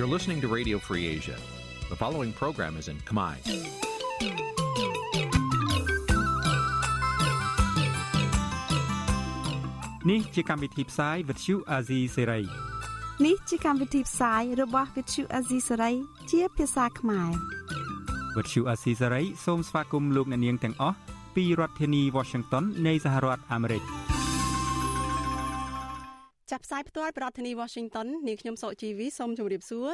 [0.00, 1.36] You're listening to Radio Free Asia.
[1.90, 3.34] The following program is in Khmer.
[10.10, 12.44] នេះជាកម្មវិធីផ្សាយ Vuthu Azizi Serai
[13.26, 15.94] នេះជាកម្មវិធីផ្សាយរបស់ Vuthu Azizi Serai
[16.30, 17.30] ជាភាសាខ្មែរ
[18.36, 20.96] Vuthu Azizi Serai សូមស្វាគមន៍លោកអ្នកនាងទាំងអស់
[21.34, 23.82] ពីរដ្ឋធានី Washington នៃសហរដ្ឋអាមេរិក
[26.60, 29.88] ចាប់ផ្សាយផ្ទាល់ពីរដ្ឋធានី Washington នាងខ្ញុំសុកជីវីសូមជម្រាបសួរ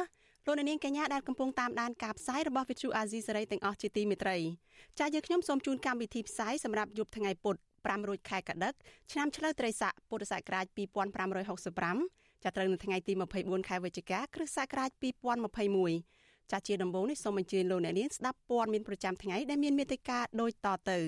[0.45, 4.37] លោកអ្នកនាងកញ្ញាដែលកំពុងតាមដានការផ្សាយរបស់ Vuthu Azizi Serai ទាំងអស់ជាទីមេត្រី
[4.99, 8.73] ចា៎យើងខ្ញុំសូមជូនកម្មវិធីផ្សាយសម្រាប់យប់ថ្ងៃពុធ5រោចខែកដិក
[9.11, 10.65] ឆ្នាំឆ្លូវត្រីស័កពុទ្ធសករាជ
[11.55, 14.89] 2565ចាប់ត្រូវនៅថ្ងៃទី24ខែវិច្ឆិកាគ្រិស្តសករាជ
[15.71, 20.99] 2021ចាជាដំបូងនេះសូមអញ្ជើញលោកអ្នកនាងស្ដាប់ព័ត៌មានប្រចាំថ្ងៃដែលមានមេត្តាដូចតទៅ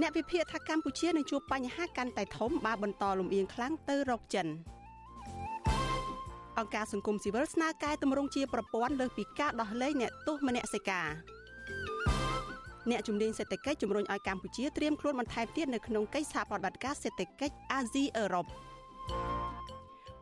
[0.00, 4.46] អ្នកវិភាគថាកម្ពុជានឹងជួបបញ្ហាកាន់តែធំបើបន្តលំអៀងខ្លាំងទៅរកចិន
[6.58, 11.08] អង្គការសង្គមស៊ីវិលស្នើកែតម្រង់ជាប្រព័ន្ធលើសពីការដោះលែងអ្នកទោសមនសិការ
[12.90, 18.46] អ្នកជំនាញសេដ្ឋកិច្ចជំរុញឲ្យកម្ពុជាត្រៀមខ្លួនបន្ថែមទៀតនៅក្នុងកិច្ចសហប្រតិបត្តិការសេដ្ឋកិច្ចអាស៊ីអឺរ៉ុប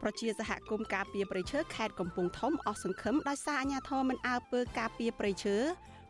[0.02, 5.56] ប្រជាសហគមន៍ការពារប្រៃឈើខេត្តកំពង់ធំអស់សង្ឃឹមដោយសារអាជ្ញាធរមិនអើពើការពារប្រៃឈើ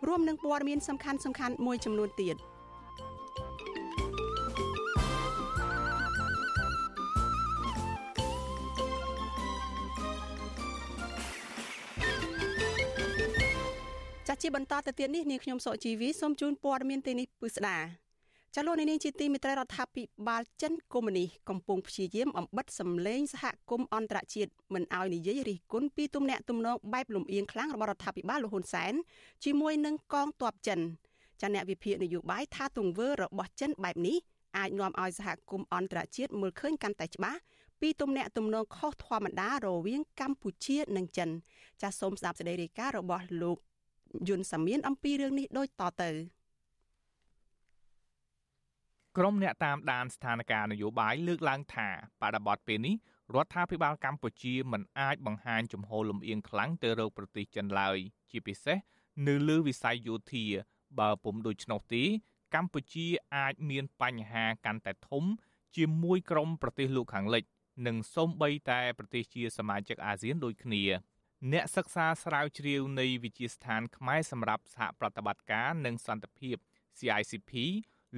[0.06, 2.36] រួមនឹងព័ត៌មានសំខាន់សំខាន់មួយចំនួនទៀត។
[14.26, 17.78] ចាស់ជាបន្តទៅទៀតនេះនាងខ្ញុំសុជីវីសូមជូនព័ត៌មានទីនេះពិស្ដា
[18.54, 28.92] ចាលោកនាងជាទីមិត្តរដ្ឋាភិបាលចិនកុម្មុយនីកំពុងព្យាយាមអំបិតសម្លេងសហគមន៍អន្តរជាតិមិនឲ្យនិយាយរិះគន់ពីទំនាក់ទំនងបែបលំអៀងខ្លាំងរបស់រដ្ឋាភិបាលលហ៊ុនសែន
[29.44, 30.80] ជាមួយនឹងកងទ័ពចិន
[31.40, 34.16] ចាអ្នកវិភាគនយោបាយថាទង្វើរបស់ចិនបែបនេះ
[34.58, 37.38] អាចនាំឲ្យសហគមន៍អន្តរជាតិមើលឃើញកាន់តែច្បាស់
[37.80, 41.30] ពីទំនាក់ទំនងខុសធម្មតារវាងកម្ពុជានិងចិន
[41.82, 43.58] ចាសសូមស្ដាប់សេចក្តីរាយការណ៍របស់លោក
[44.28, 46.10] យុនសាមៀនអំពីរឿងនេះដូចតទៅ
[49.18, 51.88] ក្រុមអ្នកតាមដានស្ថានភាពនយោបាយលើកឡើងថា
[52.22, 52.94] បដិបត្តិពេលនេះ
[53.34, 57.98] រដ្ឋាភិបាលកម្ពុជាមិនអាចបង្ហាញចំហលំអៀងខ្លាំងទៅរកប្រទេសចិនឡើយ
[58.30, 58.78] ជាពិសេស
[59.28, 60.44] នៅលើវិស័យយោធា
[61.00, 62.04] បើពុំដូច្នោះទេ
[62.54, 63.06] កម្ពុជា
[63.36, 65.24] អាចមានបញ្ហាកាន់តែធំ
[65.76, 67.44] ជាមួយក្រុមប្រទេសលោកខាងលិច
[67.86, 70.82] និងសូម្បីតែប្រទេសជាសមាជិកអាស៊ានដូចគ្នា
[71.52, 76.56] អ្នកសិក្សាស្រាវជ្រាវនៃវិទ្យាស្ថានខ្មែរសម្រាប់សហប្រតិបត្តិការនិងសន្តិភាព
[76.98, 77.52] CICP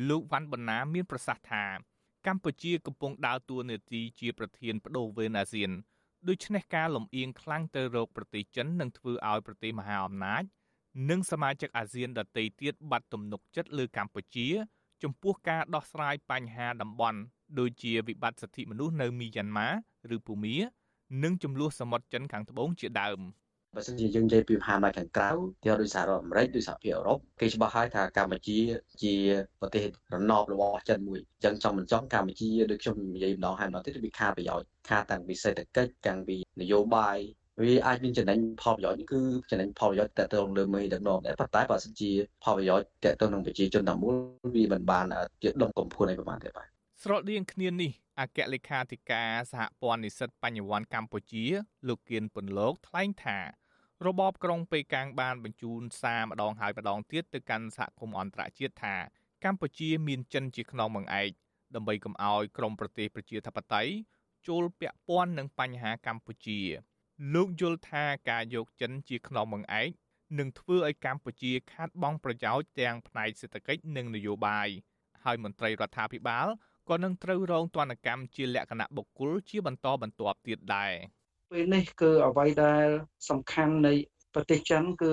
[0.08, 1.64] លោកវ៉ាន់បណ្ណាមានប្រសាសន៍ថា
[2.26, 5.70] កម្ពុជាកំពុងដើរតួនាទីជាប្រធានបដូវវេនអាស៊ាន
[6.28, 10.42] ដូច្នេះការលំអៀងខ្លាំងទៅរកប្រទេសចិននឹងធ្វើឲ្យប្រទេសមហាអំណាច
[11.10, 14.48] និងសមាជិកអាស៊ានដទៃទៀតបាត់ទំនុកចិត្តលើកម្ពុជា
[15.02, 17.18] ចំពោះការដោះស្រាយបញ្ហាតំបន់
[17.58, 19.68] ដូចជាវិបត្តិសិទ្ធិមនុស្សនៅមីយ៉ាន់ម៉ា
[20.16, 20.56] ឬភូមា
[21.22, 23.20] និងចំនួនសមុទ្រចិនខាងត្បូងជាដើម
[23.76, 25.30] បើសិនជាយើងនិយាយពីមហាអំណាចខាងក្រៅ
[25.62, 28.58] ទីដូចសហរដ្ឋអាមេរិកដូចសហភាពអឺរ៉ុបគេច្បាស់ហើយថាកម្ពុជា
[29.02, 29.14] ជា
[29.60, 37.18] ប្រទេសរណបរបស់ចិនមួយអញ្ចឹងចង់មិនចង់កម្ពុជាដូចខ្ញុំនិយាយម្ដងហើយម្ដងទៀតវាខាតប្រយោជន៍ខាតតាំងពីសេដ្ឋកិច្ចតាំងពីនយោបាយ
[37.62, 39.20] វាអាចមានចំណេញផលប្រយោជន៍នេះគឺ
[39.50, 42.10] ចំណេញផលប្រយោជន៍តទៅលើមេដឹកនាំដែរប៉ុន្តែបើសិនជា
[42.44, 44.14] ផលប្រយោជន៍តទៅនឹងប្រជាជនទាំងមូល
[44.54, 45.04] វាមិនបាន
[45.42, 46.66] ជាដុំកំភួនអីប្រហែលទេបាទ
[47.02, 47.90] ស្រដៀងគ្នានេះ
[48.20, 51.44] អគ្គលេខាធិការសហព័ន្ធនិស្សិតបញ្ញវន្តកម្ពុជា
[51.88, 53.38] លោកគៀនពន្លកថ្លែងថា
[54.06, 58.96] របបក្រុងប៉េកាំងបានបញ្ជូនសារម្ដងហើយម្ដងទៀតទៅកាន់សហគមន៍អន្តរជាតិថា
[59.44, 61.30] កម្ពុជាមានចិនជាខ្នងបង្អែក
[61.74, 63.92] ដើម្បីកុំឲ្យក្រមប្រទេសប្រជាធិបតេយ្យ
[64.48, 66.60] ចូលពាក់ព័ន្ធនឹងបញ្ហាកម្ពុជា
[67.34, 69.90] លោកយល់ថាការយកចិនជាខ្នងបង្អែក
[70.38, 74.68] នឹងធ្វើឲ្យកម្ពុជាខាតបង់ប្រយោជន៍ទាំងផ្នែកសេដ្ឋកិច្ចនិងនយោបាយ
[75.24, 76.48] ហើយមន្ត្រីរដ្ឋាភិបាល
[76.88, 80.92] ក៏នឹងត្រូវរងទណ្ឌកម្មជាលក្ខណៈបុគ្គលជាបន្តបន្ទាប់ទៀតដែរ
[81.50, 82.86] ពេលនេះគឺអ្វីដែល
[83.30, 83.94] សំខាន់នៃ
[84.34, 85.12] ប្រទេសចិនគឺ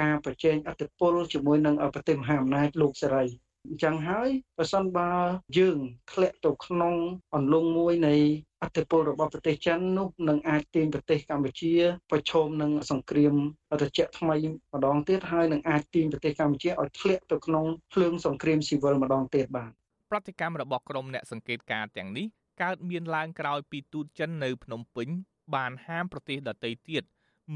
[0.00, 3.24] ការប្រជែងអធិបុលជាមួយនឹងប្រទេសមហាអំណាចលោកសេរី
[3.66, 4.28] អញ្ចឹងហើយ
[4.58, 5.10] បើសិនបើ
[5.58, 5.78] យើង
[6.12, 6.94] ធ្លាក់ទៅក្នុង
[7.34, 8.14] អន្លង់មួយនៃ
[8.62, 11.74] អធិបុលរបស់ប្រទេសចិននោះនឹងអាចទាញប្រទេសកម្ពុជា
[12.10, 13.34] ប្រឈមនឹងសង្គ្រាម
[13.82, 14.36] រយៈថ្មី
[14.74, 19.72] ម្ដងទៀតហើយនឹងអាចទាញប្រទេសកម្ពុជាឲ្យធ្លាក់ទៅក្នុងភ្លើងសង្គ្រាមស៊ីវិលម្ដងទៀតបាទ
[20.10, 22.26] ប្រតិកម្មរបស់ក្រុមអ្នកសង្កេតការណ៍ទាំងនេះ
[22.62, 25.08] កើតមានឡើងក្រោយពីទូតចិននៅភ្នំពេញ
[25.54, 27.02] បានហាមប្រទេសដទៃទៀត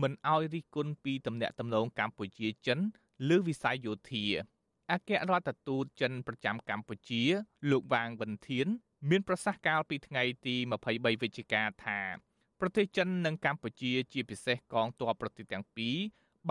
[0.03, 2.79] មិនឲ្យរិះគន់ពីទំនាក់ទំនងកម្ពុជាចិន
[3.29, 4.25] លើវិស័យយោធា
[4.93, 7.23] អគ្គរដ្ឋទូតចិនប្រចាំកម្ពុជា
[7.71, 8.67] លោកវាងវិនធាន
[9.11, 10.57] មានប្រសាសន៍កាលពីថ្ងៃទី
[10.89, 12.01] 23វិច្ឆិកាថា
[12.61, 15.97] ប្រទេសចិននិងកម្ពុជាជាពិសេសកងទ័ពប្រទេសទាំងពីរ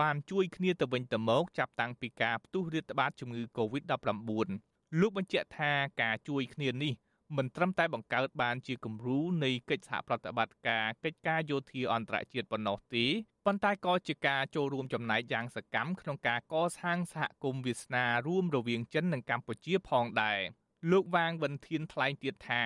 [0.00, 5.72] បានជួយគ្នាទៅវិញទៅមកចាប់តាំងពីការផ្ទុះរាតត្បាតជំងឺ Covid-19 លោកបញ្ជាក់ថា
[6.02, 6.92] ការជួយគ្នានេះ
[7.36, 13.06] មិនត្រឹមតែបង្កើតបានជាគំរូនៃកិច្ចសហប្រតិបត្តិការកិច្ចការយោធាអន្តរជាតិប៉ុណ្ណោះទេ
[13.46, 20.40] ប៉ុន្តែក៏ជាការចូលរួមចំណែកយ៉ាងសកម្មក្នុងការកសាងសហគមន៍វាសនារួមរវាងចិននិងកម្ពុជាផងដែរ
[20.90, 22.62] លោកវាងវិនធានថ្លែងទៀតថា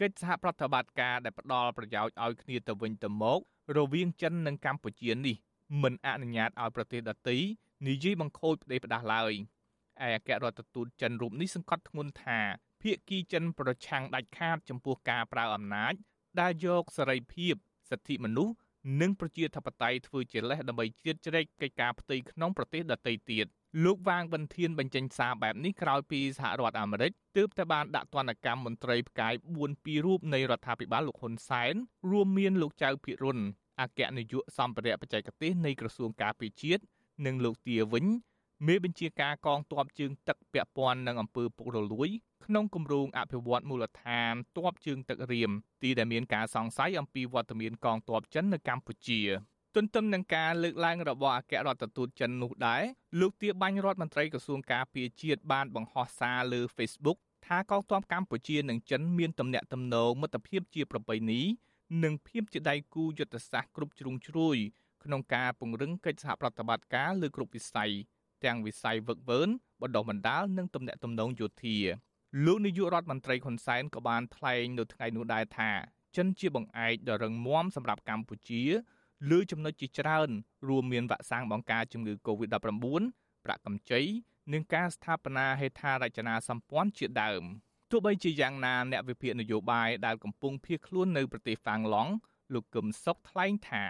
[0.00, 3.40] កិច្ចសហប្រតិបត្តិការដែលផ្ដល់ប្រយោជន៍ឲ្យគ្នាទៅវិញទៅមក
[3.76, 5.36] រវាងចិននិងកម្ពុជានេះ
[5.82, 7.36] មិនអនុញ្ញាតឲ្យប្រទេសដទៃ
[7.88, 9.34] និយាយបង្ខូចផ្ដេសផ្ដាស់ឡើយ
[10.06, 12.40] ឯអគ្គរដ្ឋទូតចិនរូបនេះសង្កត់ធ្ងន់ថា
[12.82, 15.94] ភាគីចិនប្រឆាំងដាច់ខាតចំពោះការប្រើអំណាច
[16.40, 17.54] ដែលយកសេរីភាព
[17.90, 18.54] សិទ្ធិមនុស្ស
[19.00, 23.46] និងប្រជាធិបតេយ្យធ្វើជាលេសដើម្បីជ្រៀតជ្រែកកិច្ចការផ្ទៃក្នុងប្រទេសដទៃទៀត
[23.84, 31.74] លោកវាងវិនធានបញ្ចេញសារបែបនេះក្រោយពីសហរដ្ឋអាមេរិកទើបតែបានដាក់ទណ្ឌកម្មមន្ត្រីផ្កាយ4ពីររូបនៃរដ្ឋាភិបាលលោកហ៊ុនសែន
[32.10, 33.38] រួមមានលោកចៅភិរុន
[33.80, 36.82] អគ្គនាយកសម្ភារៈបច្ចេកទេសនៃក្រសួងការពារជាតិ
[37.26, 38.06] និងលោកទាវិញ
[38.64, 42.08] មេបញ្ជាការកងទ័ពជើងទឹកពាក់ព័ន្ធនឹងអំពើពុករលួយ
[42.44, 45.50] ក្នុងគម្រោងអភិវឌ្ឍមូលដ្ឋានទ័ពជើងទឹករៀម
[45.82, 49.20] ទីដែលមានការសង្ស័យអំពីវត្តមានកងទ័ពចិននៅកម្ពុជា
[49.76, 52.82] ទន្ទឹមនឹងការលើកឡើងរបស់អគ្គរដ្ឋទូតចិននោះដែរ
[53.20, 61.40] លោកទាបាញ់រដ្ឋមន្ត្រីក្រសួងការពារជាតិបានបង្ហោះសារលើ Facebook ថាកងទ័ពកម្ពុជានិងចិនមានទំនាក់ទំនងមិត្តភាពជាប្រពៃណី
[62.04, 64.56] និងភាពជាដៃគូយុទ្ធសាស្ត្រគ្រប់ជ្រុងជ្រោយ
[65.04, 67.92] ក្នុងការពង្រឹងកិច្ចសហប្រតិបត្តិការលើគ្រប់វិស័យ
[68.44, 69.40] ទាំងវិស័យវឹកវើ
[69.82, 71.76] បណ្ដុះបណ្ដាលនិងទំនាក់ទំនងយោធា
[72.44, 75.70] លោកនាយករដ្ឋមន្ត្រីហ៊ុនសែនក៏បានថ្លែងនៅថ្ងៃនោះដែរថា
[76.16, 78.62] ចិនជាបង្អែកដ៏រឹងមាំសម្រាប់កម្ពុជា
[79.30, 80.28] លើចំណុចជាច្រើន
[80.68, 82.56] រួមមានវ៉ាក់សាំងបង្ការជំងឺ Covid-19
[83.44, 84.02] ប្រាក់កម្ចី
[84.52, 87.42] និងការស្ថាបនាហេដ្ឋារចនាសម្ព័ន្ធជាដើម
[87.90, 92.12] ទោះបីជាយ៉ាងណាអ្នកវិភាគនយោបាយដែលកំពុងភៀសខ្លួននៅប្រទេសហ្វាំងឡង់
[92.54, 93.84] លោកកឹមសុខថ្លែងថា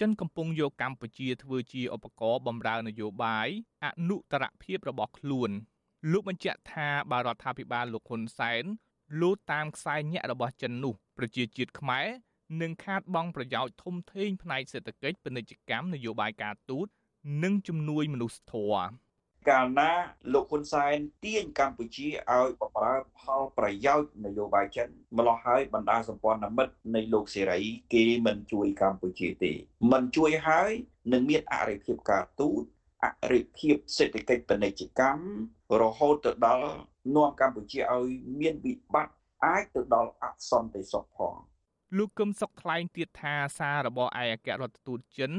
[0.00, 3.48] ចិនកំពុងយកកម្ពុជាធ្វើជាឧបករណ៍បម្រើនយោបាយ
[3.84, 5.50] អនុត្តរភាពរបស់ខ្លួន
[6.12, 8.64] លោកបញ្ជាក់ថាបារដ្ឋាភិបាលលោកហ៊ុនសែន
[9.20, 12.06] លូតតាមខ្សែញាក់របស់ចិននោះប្រជាជាតិខ្មែរ
[12.60, 16.86] នឹងខាតបង់ប្រយោជន៍ធំធេងផ្នែកសេដ្ឋកិច្ចពាណិជ្ជកម្មនយោបាយការទូត
[17.44, 19.05] និងជំនួយមនុស្សធម៌
[19.50, 19.90] កាលណា
[20.32, 24.88] លោកហ៊ុនសែនទាញកម្ពុជាឲ្យបម្រើផលប្រយោជន៍នយោបាយចិន
[25.18, 27.60] ម្លោះហើយបណ្ដាសម្ព័ន្ធមិត្តនៃលោកសេរី
[27.94, 29.52] គេមិនជួយកម្ពុជាទេ
[29.92, 30.70] មិនជួយហើយ
[31.12, 32.62] នឹងមានអរិភាពការទូត
[33.04, 36.68] អរិភាពសេដ្ឋកិច្ចពាណិជ្ជកម្មរហូតទៅដល់
[37.16, 38.08] នាំកម្ពុជាឲ្យ
[38.40, 39.14] មានវិបត្តិ
[39.44, 41.36] អាចទៅដល់អសន្តិសុខផង
[41.96, 45.32] លោកកឹមសុខថ្លែងទៀតថាសាររបស់ឯកអគ្គរដ្ឋទូតចិន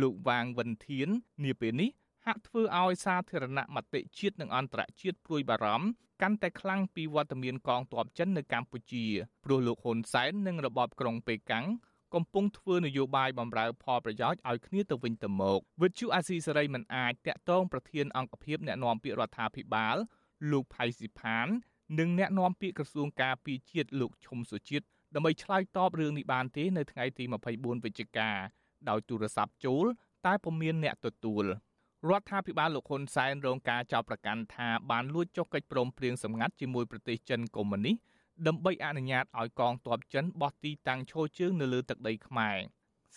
[0.00, 1.08] លោកវាងវិនធាន
[1.44, 1.90] នាពេលនេះ
[2.26, 5.88] ហាក់ធ្វើឲ្យសាធារណមតិជាតិនិងអន្តរជាតិព្រួយបារម្ភ
[6.22, 9.04] កាន់តែខ្លាំងពីវត្តមានកងទ័ពចិននៅកម្ពុជា
[9.44, 11.66] ព្រោះលោកហ៊ុនសែននិងរបបក្រុងប៉េកាំង
[12.14, 19.96] កំពុងធ្វើនយោបាយបំរើផលប្រយោជន៍ឲ្យគ្នាទៅវិញទៅមកវិទ្យុអាស៊ីសេរីមិនអាចតាក់ទងប្រធានអង្គភិបអ្នកណែនាំពាក្យរដ្ឋាភិបាល
[20.50, 21.46] លោកផៃស៊ីផាន
[21.98, 24.84] និងអ្នកណែនាំពាក្យក្រសួងការពារជាតិលោកឈុំសុជាតិ
[25.14, 27.24] ដើម្បីឆ្លើយតបរឿងនេះបានទេនៅថ្ងៃទី
[27.54, 28.30] 24វិច្ឆិកា
[28.88, 29.84] ដោយទូរស័ព្ទចូល
[30.26, 31.44] តែពុំមានអ្នកទទួល
[32.10, 37.96] រដ្ឋាភិបាលលោកហ៊ុនសែនរងការចោទប្រកាន់ថាបានលួចចុះកិច្ចព្រមព្រៀងសម្ងាត់ជាមួយប្រទេសចិនកុម្មុយនីស
[38.46, 42.56] ដើម្បីអនុញ្ញាតឲ្យកងទ័ពចិនបោះទីតាំងឈរជើងនៅលើទឹកដីខ្មែរ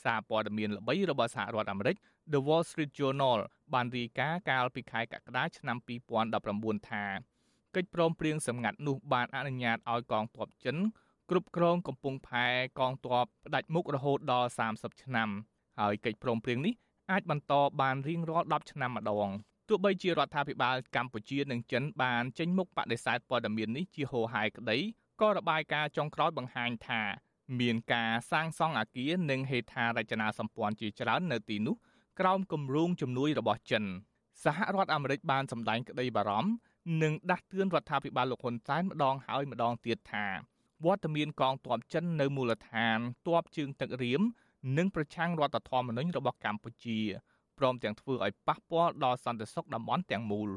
[0.04, 1.96] សារព័ត៌មានល្បីរបស់សហរដ្ឋអាមេរិក
[2.34, 3.40] The Wall Street Journal
[3.74, 5.78] បានរាយការណ៍កាលពីខែកក្កដាឆ្នាំ
[6.34, 7.06] 2019ថា
[7.76, 10.78] កិច្ចព្រមព្រៀងសម្ងាត់នោះបានអនុញ្ញាតឲ្យកងទ័ពចិន
[11.30, 12.46] គ្រប់គ្រងកំពង់ផែ
[12.80, 15.30] កងទ័ពផ្ដាច់មុខរហូតដល់30ឆ្នាំ
[15.80, 16.74] ហើយកិច្ចព្រមព្រៀងនេះ
[17.12, 19.30] អាចបន្តបានរៀងរាល់10ឆ្នាំម្ដង
[19.70, 24.78] ទោះបីជារដ្ឋាភិបាលកម្ពុជានិងចិនបានចេញមុខបដិសេធព័ត៌មាននេះជាហោហាយក្តី
[25.22, 27.02] ក៏របាយការណ៍ចុងក្រោយបង្ហាញថា
[27.60, 31.76] មានការសាងសង់អគារនិងហេដ្ឋារចនាសម្ព័ន្ធជាច្រើននៅទីនោះ
[32.20, 33.84] ក្រោមគម្រោងជំនួយរបស់ចិន
[34.44, 36.52] សហរដ្ឋអាមេរិកបានសម្ដែងក្តីបារម្ភ
[37.04, 40.26] និងដាស់តឿនរដ្ឋាភិបាលលោកហ៊ុនសែនម្ដងហើយម្ដងទៀតថា
[40.86, 42.98] វត្តមានកងទ័ពចិននៅមូលដ្ឋាន
[43.28, 44.22] ទ័ពជើងទឹករៀម
[44.78, 47.00] និងប្រឆាំងរដ្ឋធម្មនុញ្ញរបស់កម្ពុជា
[47.58, 50.50] ព្រមទាំងធ្វើឲ្យប៉ះពាល់ដល់សន្តិសុខតំបន់ទាំងមូល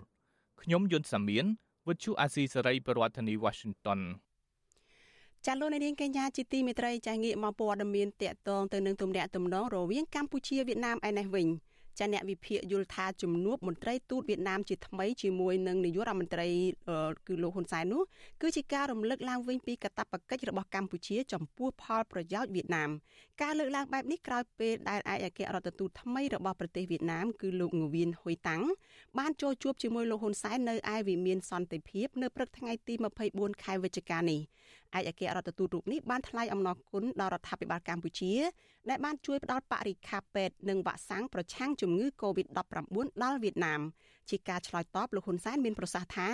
[0.62, 1.44] ខ្ញុំយុនសាមៀន
[1.88, 4.00] វិទ្យុអាស៊ីសេរីប្រធានាធិបតី Washington
[5.46, 11.48] ចាលោកនាងកញ្ញាជាទីមេត្រីចាងាកមកព័ត៌មានតកតងទៅនឹងទំនាក់ទំនងរវាងកម្ពុជាវៀតណាមឯនេះវិញ។
[12.00, 16.48] ចាអ្នកវិភាគយល់ថាជំនួបមន្ត្រីទូតវៀតណាមជាថ្មីជាមួយនឹងនាយករដ្ឋមន្ត្រី
[17.26, 18.02] គឺលោកហ៊ុនសែននោះ
[18.42, 22.90] គឺជាការរំលឹកឡើងវិញពីកាតព្វកិច្ចរបស់កម្ពុជាចំពោះផលប្រយោជន៍វៀតណាម
[23.42, 28.62] ការលើកឡើងបែបនេះក្រោយពេលដែលឯកអគ្គរដ្ឋទូតថ្មីរបស់ប្រទេសវៀតណាមគឺលោកងវៀនហ៊ុយតាំង
[29.18, 32.94] បានចូលជួបជាមួយលោកហ៊ុនសែននៅឯវិមានសន្តិភាពនៅព្រឹកថ្ងៃទី
[33.28, 34.40] 24ខែវិច្ឆិកានេះ
[34.98, 38.32] ឯកអគ្គរដ្ឋទូតរូបនេះបានថ្លែងអំណរគុណដល់រដ្ឋាភិបាលកម្ពុជា
[38.88, 42.58] ដែលបានជួយផ្ដល់បរិក្ខារពេទ្យនិងវ៉ាក់សាំងប្រឆាំងជំងឺ Covid-19
[43.22, 43.80] ដល់វៀតណាម
[44.30, 46.28] ជាការឆ្លើយតបលោកហ៊ុនសែនមានប្រសាសន៍ថា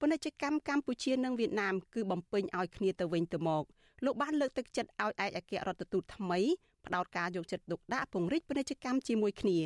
[0.00, 3.64] ពាណិជ្ជកម្មកម្ពុជានិងវៀតណាមគឺបំពេញឲ្យគ្នាទៅវិញទៅមក
[4.04, 6.40] លោកបានលើកទឹកចិត្តឲ្យឯកអគ្គរដ្ឋទូតថ្មី
[6.86, 9.58] ផ្ដោតការយកចិត្តទុកដាក់ពង្រីកពាណិជ្ជកម្មជាមួយគ្នា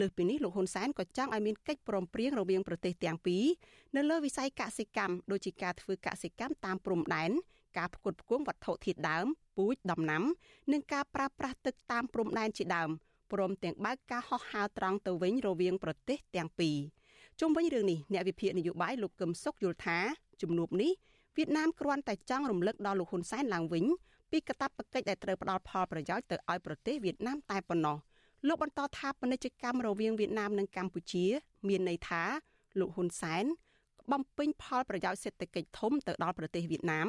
[0.00, 3.44] លើសពីនេះលោកហ៊ុនសែនក៏ចង់ឲ្យមានកិច្ចព្រមព្រៀងរវាងប្រទេសទាំងពីរ
[3.96, 7.30] នៅលើវិស័យកសិកម្មដូចជាការធ្វើកសិកម្មតាមព្រំដែន
[7.76, 10.22] ការផ្គត់ផ្គង់វត្ថុធាតុដើមពូជដំណាំ
[10.72, 12.90] និងការប្រើប្រាស់ទឹកតាមព្រំដែនជាដើម
[13.32, 16.76] ព្រមទាំងបើកការហោះហើរត្រង់ទៅវិញរវាងប្រទេសទាំងពីរ
[17.40, 19.98] ជុំវិញរឿងនេះអ្នកវិភាគនយោបាយលោកកឹមសុខយល់ថា
[20.42, 20.92] ជំនួបនេះ
[21.36, 23.84] វៀតណាមគ្រាន់តែចង់រំលឹកដល់លោកហ៊ុនសែនឡើងវិញ
[24.30, 27.96] ពីកាតព្វកិច្ចដែលត្រូវផ្ដល់ផលប្រយោជន៍ទៅឲ្យប្រទេសវៀតណាមតែប៉ុណ្ណោះ
[28.46, 31.24] លោកបន្តថាពាណិជ្ជកម្មរវាងវៀតណាមនិងកម្ពុជា
[31.68, 32.22] មានន័យថា
[32.78, 33.44] លោកហ៊ុនសែន
[34.12, 37.08] បំពេញផលប្រយោជន៍សេដ្ឋកិច្ចធំទៅដល់ប្រទេសវៀតណាម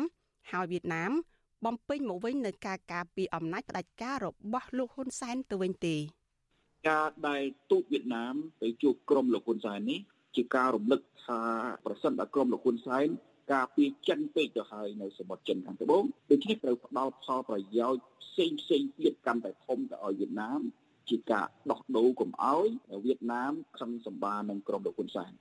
[0.51, 1.11] ហើយវៀតណាម
[1.65, 5.95] បំពេញមកវិញនៅការការពារអំណាចផ្ដាច់ការរបស់លោកហ៊ុនសែនទៅវិញទេ
[6.89, 9.99] ការដែលទូតវៀតណាមទៅជួបក្រុមលោកហ៊ុនសែននេះ
[10.35, 11.41] ជាការរំលឹកថា
[11.85, 13.07] ប្រសិនបើក្រុមលោកហ៊ុនសែន
[13.53, 20.61] ការពារចិនពេកទៅហើយនៅសមុទ្រចិនខាងត្បូងដូច្នេះត្រូវផ្ដល់ផលប្រយោជន៍ផ្សេងផ្សេងទៀតកាន់តែធំទៅឲ្យវៀតណាម
[21.09, 22.67] ជាការដោះដូរកុំឲ្យ
[23.05, 25.31] វៀតណាមខឹងសម្បានឹងក្រុមលោកហ៊ុនសែន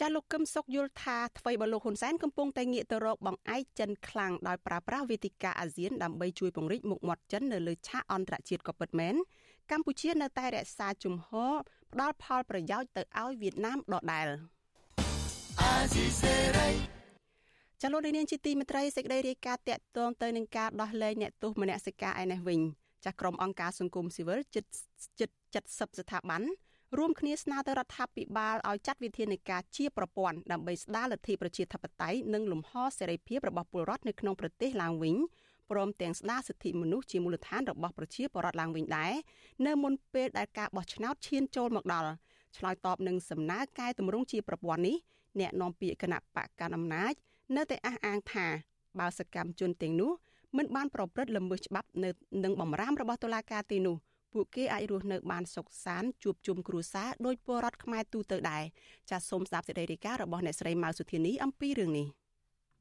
[0.00, 9.14] ចាលោកកឹមសុខយល់ថាថ្មីបើលោកហ៊ុនសែនកំពុងតែងាកទៅរកបង្អែកចិនខ្លាំងដោយប្រើប្រាស់វេទិកាអាស៊ានដើម្បីជួយពង្រីកមុខមាត់ចិននៅលើឆាកអន្តរជាតិក៏ពិតមែន
[9.70, 11.52] កម្ពុជានៅតែរក្សាជំហរ
[11.92, 14.26] ផ្ដល់ផលប្រយោជន៍ទៅឲ្យវៀតណាមដដែល
[17.82, 22.60] ចលនានាងជាទីមេត្រីសេចក្តីរាយការណ៍តាក់ទងទៅនឹងការដោះលែងអ្នកទោសមនសិការឯនេះវិញ
[23.04, 24.64] ចាស់ក្រុមអង្គការសង្គមស៊ីវិលជិត
[25.20, 25.30] ជិត
[25.70, 26.42] 70ស្ថាប័ន
[26.98, 35.16] រួមគ្នាស្នើទៅរដ្ឋាភិបាលឲ្យចាត់វិធានការជាប្រព័ន្ធដើម្បីស្ដារលទ្ធិប្រជាធិបតេយ្យនិងលំហសេរីភាពរបស់ពលរដ្ឋនៅក្នុងប្រទេសឡើងវិញ
[35.70, 39.12] ព្រមទាំងស្ដារសិទ្ធិមនុស្សជាមូលដ្ឋានរបស់ប្រជាពលរដ្ឋឡើងវិញដែរ
[39.66, 42.10] នៅមុនពេលដែលការបោះឆ្នោតឈានចូលមកដល់
[42.56, 44.96] ឆ្លើយតបនឹងសំណើកែតម្រង់ជាប្រព័ន្ធនេះ
[45.40, 47.12] អ្នកនាំពាក្យគណៈបកកណ្ដាលអំណាច
[47.56, 48.46] នៅតែអះអាងថា
[48.98, 50.12] បើសកម្មជនទាំងនោះ
[50.56, 52.10] មិនបានប្រព្រឹត្តល្មើសច្បាប់នៅ
[52.44, 53.96] នឹងបំរាមរបស់តុលាការទីនោះ
[54.36, 58.64] ពួកគេអាចរស់នៅបានសុខសាន្តជួបជុំគ្រួសារដោយពលរដ្ឋខ្មែរទូទៅដែរ
[59.10, 62.08] ចាសសូមស្ដាប់សេចក្តីរាយការណ៍របស់អ្នកស្រីម៉ៅសុធានីអំពីរឿងនេះ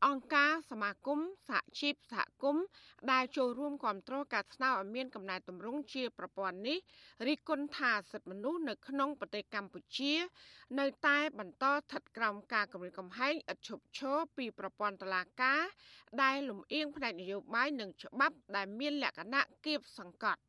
[0.05, 1.19] អង្គការសមាគម
[1.49, 2.65] សហជីពសហគមន៍
[3.11, 6.77] ដែលចូលរួមគ្រប់គ្រងការស្នើឲ្យមានកំណែតម្រង់ជាប្រព័ន្ធនេះ
[7.27, 10.13] រីគុណថាសិទ្ធិមនុស្សនៅក្នុងប្រទេសកម្ពុជា
[10.79, 15.61] នៅតែបន្តស្ថិតក្រោមការគម្រាមកំហែងឥតឈប់ឈរពីប្រព័ន្ធតុលាការ
[16.23, 20.41] ដែលលំអៀងផ្នែកនយោបាយនិងច្បាប់ដែលមានលក្ខណៈគៀបសង្កត់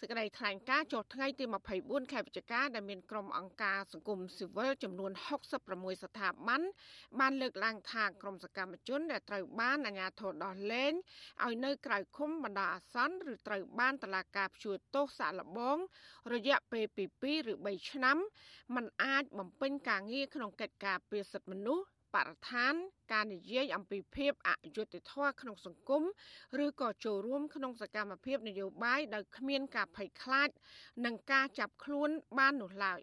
[0.00, 1.44] សេចក្តីថ្លែងការណ៍ចុះថ្ងៃទី
[1.78, 5.10] 24ខែវិច្ឆិកាដែលមានក្រុមអង្គការសង្គមស៊ីវិលចំនួន
[5.56, 6.60] 66ស្ថាប័ន
[7.20, 10.92] បានលើកឡើងថាក្រុមសកម្មជនដែលត្រូវបានអាជ្ញាធរដោះលែង
[11.44, 15.76] ឲ្យនៅក្រៅឃុំបណ្ដោះអាសន្នឬត្រូវបានតុលាការព្យួរទោសសាកល្បង
[16.32, 18.16] រយៈពេលពី2ឬ3ឆ្នាំ
[18.74, 22.74] มันអាចបំពេញការងារក្នុងកិច្ចការពារសិទ្ធិមនុស្ស បរិស្ថាន
[23.12, 26.02] ការនិយាយអំពីភាពអយុត្តិធម៌ក្នុងសង្គម
[26.64, 30.48] ឬក៏ចូលរួមក្នុងសកម្មភាពនយោបាយដោយគ្មានការភ័យខ្លាច
[31.04, 33.00] និងការចាប់ខ្លួនបាននោះឡើយ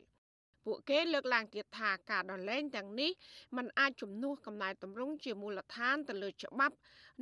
[0.66, 3.12] ពួកគេលើកឡើងទៀតថាការដោះលែងទាំងនេះ
[3.56, 6.76] มันអាចជំនួសកំណែតម្រង់ជាមូលដ្ឋានទៅលើច្បាប់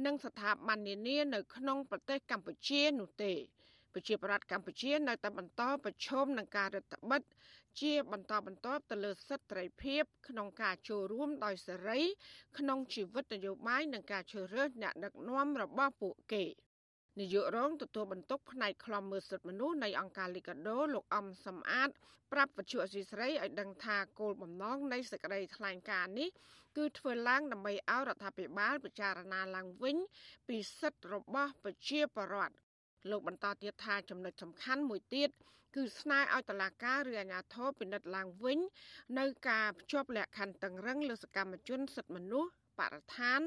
[0.06, 3.34] និងស្ថាប័ននានានៅក្នុងប្រទេសកម្ពុជានោះទេ
[3.94, 7.22] ប្រជាប្រដ្ឋកម្ពុជានៅតែបន្តប្រឈមនឹងការរដ្ឋបិទ
[7.82, 12.00] ជាបន្តបន្ទាប់ទៅលើសិទ្ធិសេរីភាពក្នុងការចូលរួមដោយសេរី
[12.58, 16.46] ក្នុងជីវិតនយោបាយនិងការជ្រើសរើសអ្នកដឹកនាំរបស់ពួកគេ
[17.20, 21.90] នាយករងទទួលបន្ទុកផ្នែកខ្លំមើលសិទ្ធិមនុស្សនៃអង្គការលីកាដូលោកអំសំអាត
[22.32, 26.30] ប្រាប់វិទ្យុអសីស្រីឲ្យដឹងថាគោលបំណងនៃសេចក្តីថ្លែងការណ៍នេះ
[26.78, 29.98] គឺធ្វើឡើងដើម្បីឲ្យរដ្ឋាភិបាលពិចារណាឡើងវិញ
[30.48, 32.56] ពីសិទ្ធិរបស់ប្រជាពលរដ្ឋ
[33.10, 35.30] លោកបន្តទៀតថាចំណុចសំខាន់មួយទៀត
[35.76, 38.60] គឺស្នើឲ្យតុលាការឬអាជ្ញាធរពិនិត្យឡើងវិញ
[39.20, 43.42] នៅការភ្ជាប់លក្ខខណ្ឌតឹងរឹងលើសកម្មជនសិទ្ធិមនុស្សបរិស្ថាន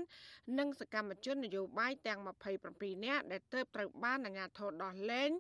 [0.58, 2.20] និងសកម្មជននយោបាយទាំង
[2.62, 5.30] 27នាក់ដែលទើបត្រូវបានអាជ្ញាធរដោះលែង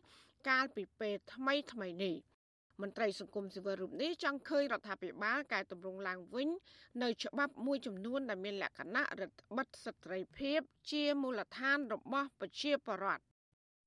[0.48, 2.16] កាលពីពេលថ្មីថ្មីនេះ
[2.82, 6.48] មន្ត្រីសង្គមស៊ីវិលរូបនេះចង់ឃើញរដ្ឋាភិបាលកែតម្រង់ឡើងវិញ
[7.02, 13.22] នៅច្បាប់មួយចំនួនដែលមានលក្ខណៈរដ្ឋបិទសិទ្ធិភាព ជាមូលដ្ឋានរបស់ប្រជាពលរដ្ឋ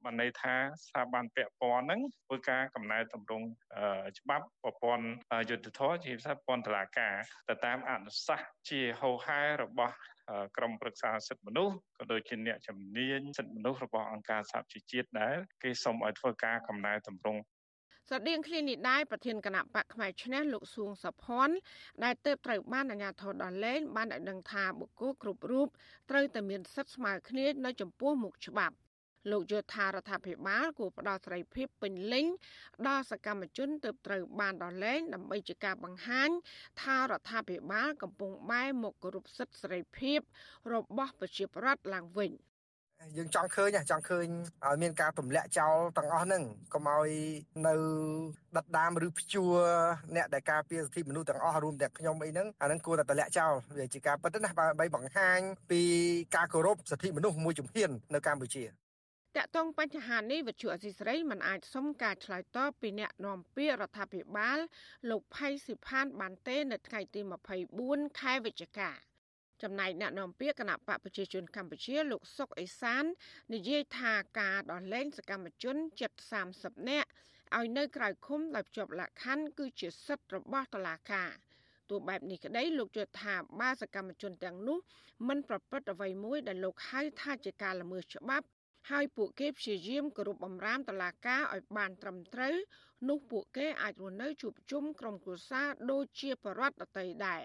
[0.06, 3.48] បានន័យថាស្ថាប័នពាក់ព័ន្ធហ្នឹងធ្វើការកំណែតម្រង់
[4.20, 5.06] ច្បាប់ប្រព័ន្ធ
[5.50, 7.16] យុទ្ធធរជាភាសាប្រព័ន្ធតុលាការ
[7.50, 9.96] ទៅតាមអនុសាសន៍ជាហោហែរបស់
[10.58, 17.42] ក្រមប្រឹក្សាសិទ្ធិមនុស្សក៏ដូចជាអ្នកជំនាញសិទ្ធិមនុស្សរបស់អង្គការសហជីវជាតិដែរគេសូមឲ្យធ្វើការកំណែតម្រង់
[18.10, 21.56] ស្រដៀងគ្នានេះដែរប្រធានគណៈបកផ្នែកឈ្នះលោកសួងសុផាន់
[22.04, 25.68] ដែលទើបត្រូវបានអាជ្ញាធរដោះលែងបានឲ្យដឹងថាបុគ្គលគ្រប់រូប
[26.10, 28.76] ត្រូវតែមានសិទ្ធិស្មើគ្នានៅចំពោះមុខច្បាប់
[29.32, 32.26] លោកយល់ថារដ្ឋាភិបាលគួរផ្ដល់សេរីភាពពេញលេញ
[32.88, 36.30] ដល់សកម្មជនទើបត្រូវបានដោះលែងដើម្បីជាការបង្ហាញ
[36.82, 40.20] ថារដ្ឋាភិបាលកំពុងបែរមុខគោរពសិទ្ធិសេរីភាព
[40.74, 42.34] របស់ប្រជាពលរដ្ឋឡើងវិញ
[43.18, 44.28] យើងចង់ឃើញចង់ឃើញ
[44.66, 47.10] ឲ្យមានការទម្លាក់ចោលទាំងអស់ហ្នឹងកុំឲ្យ
[47.68, 47.76] នៅ
[48.58, 49.56] ដិតដាមឬព្យួរ
[50.16, 55.40] អ្នកដែលការពារសិទ្ធិមនុស្សទាំងអស់រួមទាំងខ្ញុំអីហ្នឹងអាហ្នឹងគួរតែទម្លាក់ចោលវាជាការពិតណាដើម្បីបង្ហាញ
[55.72, 55.82] ពី
[56.36, 58.85] ការគោរពសិទ្ធិមនុស្សមួយជំហាននៅកម្ពុជា
[59.38, 64.60] តកតងបញ្ហានេះវិទ្យុអសីស្រីមិនអាចសុំការឆ្លើយតបពីអ្នកនាំពាក្យរដ្ឋាភិបាល
[65.10, 67.22] លោកផៃសិផាន បានទេ នៅថ្ងៃទី
[67.72, 68.92] 24ខែវិច្ឆិកា
[69.62, 73.04] ចំណែកអ្នកនាំពាក្យគណៈបកប្រជាជនកម្ពុជាលោកសុកអេសាន
[73.54, 76.12] និយាយថាការដោះលែងសកម្មជនជិត
[76.52, 77.10] 30នាក់
[77.58, 81.32] ឲ្យនៅក្រៅឃុំដោយជាប់លក្ខខណ្ឌគឺជាសិទ្ធិរបស់តុលាការ
[81.90, 84.78] ទោះបែបនេះក្តីលោកជឿថាបាសកម្មជនទាំងនោះ
[85.28, 88.48] មិនប្រព្រឹត្តអ្វីមួយដែលលោកហៅថាជាការល្មើសច្បាប់
[88.90, 92.56] ហើយពួកគេព្យាយាមគោរពបំរាមតឡាការឲ្យបានត្រឹមត្រូវ
[93.10, 97.42] នោះពួកគេអាចរស់នៅជួបជុំក្រុមគ្រួសារដូចជាបរិវត្តដតីដែរ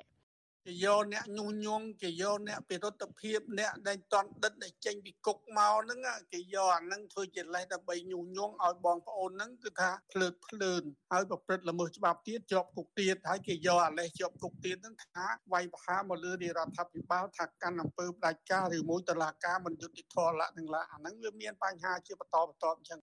[0.67, 5.99] គេយកអ្នកញុះញង់គេយកអ្នកពិរុទ្ធភាពអ្នកដែលតន់ដិតដែលចេញពីគុកមកហ្នឹង
[6.33, 16.37] គេយកអាហ្នឹងធ្វើជាលេសដើម្បីញុះញង់ឲ្យបងប្អូនហ្នឹងគឺថាភ្លើតភ្លើនហើយប្រព្រឹត្តល្មើសច្បាប់ទៀតជាប់គុកទៀតហើយគេយកអាលេសជាប់គុកទៀតហ្នឹងថាវាយប្រហារមកលើរ
[16.67, 23.01] ដ្ឋាភិបាលថាកាន់អំពើផ្ដាច់ការឬមួយតឡាការមិនយុត្តិធម៌លក្ខនឹងឡាអាហ្នឹងវាមានបញ្ហាជាបន្តបន្ទាប់អញ្ចឹង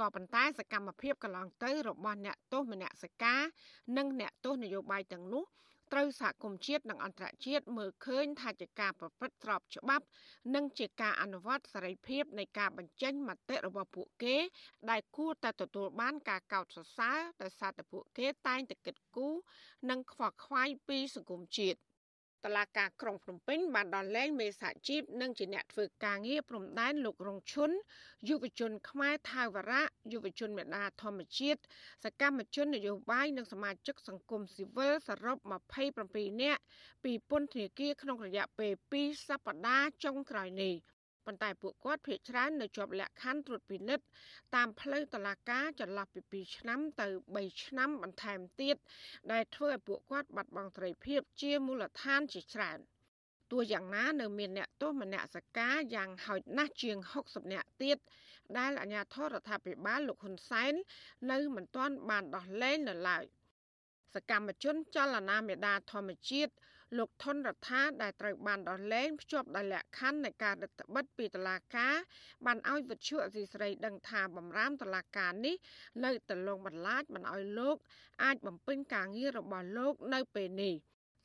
[0.00, 3.40] ក៏ប៉ុន្តែសកម្មភាពកន្លងទៅរបស់អ្នកទោសមនសិការ
[3.96, 5.44] និងអ្នកទោសនយោបាយទាំងនោះ
[5.92, 10.04] ត្រូវសហគមន៍ជាតិនិងអន្តរជាតិមើលឃើញថាជាការប្រព្រឹត្តស្របច្បាប់
[10.54, 14.36] និងជាការអនុវត្តសេរីភាពនៃការបញ្ចេញមតិរបស់ពួកគេ
[14.90, 19.34] ដែលគួរតែទទួលបានការកោតសរសើរដោយសារតែពួកគេតែងតែគិតគូរ
[19.90, 21.78] និងខ្វល់ខ្វាយពីសង្គមជាតិ
[22.44, 27.70] តឡាការក្រុងភ្នំពេញបានដល់លែងមេសាជីពនិងជាអ្នកធ្វើការងារព្រំដែនលោករងឈុន
[28.28, 31.60] យុវជន ខ្មែរថាវរៈយុវជនមេដាធម្មជាតិ
[32.04, 35.38] សកម្មជននយោបាយនិងសមាជិកសង្គមស៊ីវិលសរុប
[35.90, 36.62] 27នាក់
[37.04, 40.74] ពីពន្ធនាគារក្នុងរយៈពេល2សប្តាហ៍ចុងក្រោយនេះ
[41.28, 44.04] ប៉ុន្តែពួកគាត់ភ័យច្រើននៅជាប់លក្ខខណ្ឌត្រួតពិនិត្យ
[44.54, 48.76] តាមផ្លូវតឡាការចន្លោះពី2ឆ្នាំទៅ3ឆ្នាំបន្ថែមទៀត
[49.32, 52.78] ដែលធ្វើឲ្យពួកគាត់បាត់បង់សេរីភាពជាមូលដ្ឋានជាច្រើន
[53.50, 57.98] ទោះយ៉ាងណានៅមានអ្នកទោសមនសការយ៉ាងហោចណាស់ជាង60នាក់ទៀត
[58.58, 60.74] ដែលអាជ្ញាធររដ្ឋាភិបាលលោកហ៊ុនសែន
[61.30, 63.24] នៅមិនទាន់បានដោះលែងនៅឡើយ
[64.14, 66.52] សកម្មជនចលនាមេដាធម្មជាតិ
[66.96, 71.94] លោកថនរដ្ឋាដែលត្រូវបានដោះលែងភ្ជាប់ដោយលក្ខខណ្ឌនៃការរដ្ឋបិទពីតុលាការ
[72.46, 75.56] បានឲ្យវិទ្យុអសីស្រីដឹងថាបំរាមតុលាការនេះ
[76.04, 77.76] នៅតែលងបន្លាចមិនឲ្យលោក
[78.24, 80.74] អាចបំពេញការងាររបស់លោកនៅពេលនេះ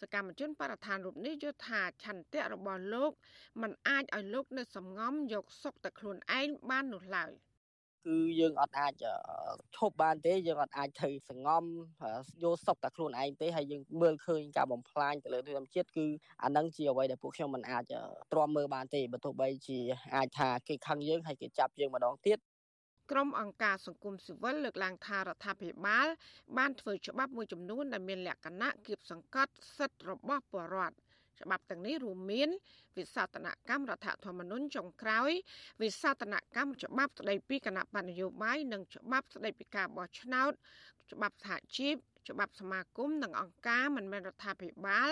[0.02, 3.12] សកម្មជនបរិស្ថានរូបនេះយល់ថាឆន្ទៈរបស់លោក
[3.62, 7.32] มันអាចឲ្យលោកនៅសំងំយកសុកតែខ្លួនឯងបាននោះឡើយ។
[8.08, 8.94] គឺយើងអត់អាច
[9.76, 11.63] ឈប់បានទេយើងអត់អាចធ្វើសងំ
[12.44, 16.06] យកសុកតែខ្លួនឯងទេហើយយើងមើលឃើញការបំផ្លាញទៅលើធម្មជាតិគឺ
[16.44, 17.84] អានឹងជាអ្វីដែលពួកខ្ញុំមិនអាច
[18.32, 19.80] ទ្រាំមើលបានទេបើទោះបីជា
[20.16, 22.39] អាចថាគេខឹងយើងហើយគេចាប់យើងម្ដងទៀត
[23.12, 26.08] ក្រុមអង្គការសង្គមស៊ីវិលលើកឡើងថារដ្ឋាភិបាល
[26.58, 30.96] បានធ្វើច្បាប់មួយចំនួនដែលមានលក្ខណៈគៀបសង្កត់សិទ្ធិរបស់ពលរដ្ឋ
[31.41, 32.50] ច្បាប់ទាំងនេះរួមមាន
[32.98, 35.32] វិសោធនកម្មរដ្ឋធម្មនុញ្ញចុងក្រោយ
[35.82, 40.54] វិសោធនកម្មច្បាប់ស្តីពីគណៈបណ្ឌនយោបាយនិងច្បាប់ស្តីពីការបោះឆ្នោត
[41.12, 41.96] ច្បាប់សហជីព
[42.30, 45.10] ច្បាប់សមាគមនិងអង្គការមិនមែនរដ្ឋាភិបាល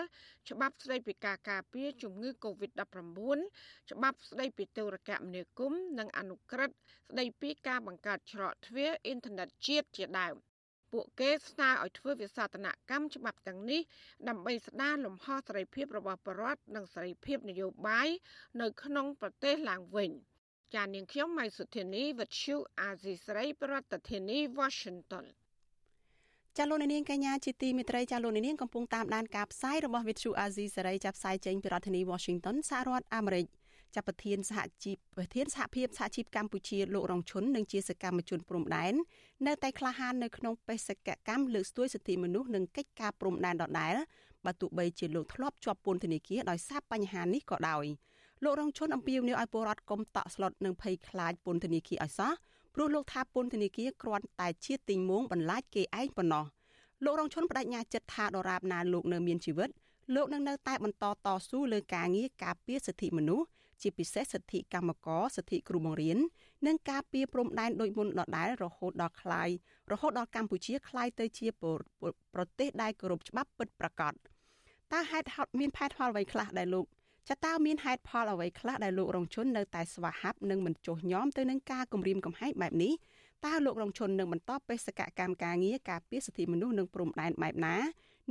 [0.49, 3.39] ច្បាប់ស្តីពីការការពារជំងឺ Covid-19
[3.91, 6.75] ច្បាប់ស្តីពីទូរគមនាគមន៍និងអនុក្រឹត្យ
[7.09, 10.35] ស្តីពីការបង្កើតច្រកទ្វារអ៊ីនធឺណិតជាតិជាដើម
[10.91, 13.81] ពួកគេស្នើឲ្យធ្វើវិសោធនកម្មច្បាប់ទាំងនេះ
[14.29, 18.09] ដើម្បីស្ដារលំហសេរីភាពរបស់ប្រជាពលរដ្ឋនិងសេរីភាពនយោបាយ
[18.61, 20.11] នៅក្នុងប្រទេសឡើងវិញ
[20.75, 25.25] ចាននាងខ្ញុំម៉ៃសុធានីវិទ្យុអាស៊ីសេរីប្រធានាធិបតី Washington
[26.57, 33.45] ចាលោកនាងកញ្ញាជាទីមេត្រីចាលោកនាងកំពុងតាមដានការផ្សាយរបស់វិទ្យុអាស៊ីសេរីចាប់ផ្សាយចេញពីរដ្ឋធានី Washington សហរដ្ឋអាមេរិក។
[33.95, 38.93] ចាប់ប្រធានសហជីពប្រធានសហភាពសហជីពកម្ពុជាលោករងឈុននិងជាសកម្មជនព្រំដែន
[39.47, 43.95] នៅតែក្លាហាននៅក្នុងបេសកកម្មលើកស្ទួយសិទ្ធិមនុស្សនិងកិច្ចការព្រំដែនដដែល
[44.45, 47.85] បើទោះបីជាលោកធ្លាប់ជាប់ពន្ធនាគារដោយសារបញ្ហានេះក៏ដោយ
[48.43, 52.31] លោករងឈុនអំពាវនាវឲ្យពលរដ្ឋកុំតក់ស្លុតនិងភ័យខ្លាចពន្ធនាគារឲ្យសោះ
[52.75, 56.45] ព្រោះលោកថាពន្ធនាគារគ្រាន់តែជាទីងងបន្លាចគេឯងប៉ុណ្ណោះ
[57.03, 59.69] លោករងឈុនបដិញ្ញាចិត្តថាដរាបណាលោកនៅមានជីវិត
[60.15, 63.45] លោកនឹងនៅតែបន្តតស៊ូលើការងារការពារសិទ្ធិមនុស្ស
[63.82, 66.18] ជាពិសេសសិទ្ធិកម្មករសិទ្ធិគ្រូបង្រៀន
[66.66, 69.48] និងការពីព្រំដែនដូចមុនដដែលរហូតដល់คลาย
[69.92, 71.46] រហូតដល់កម្ពុជាคลายទៅជា
[72.34, 74.12] ប្រទេសដែលគោរពច្បាប់ពិតប្រាកដ
[74.92, 76.86] តើហេតុហត់មានផែនផលអ្វីខ្លះដែលលោក
[77.30, 82.92] ចតើមានហេតុផលអ្វីខ្លះដែលលោករងជននៅតែស្វាហាប់និងមិនចុះញោមទៅនឹងការគំរាមកំហែងបែបនេះ
[83.46, 87.76] តើលោករងជននឹងបន្តបេសកកម្មការងារការពារសិទ្ធិមនុស្សនិងព្រំដែនបែបណា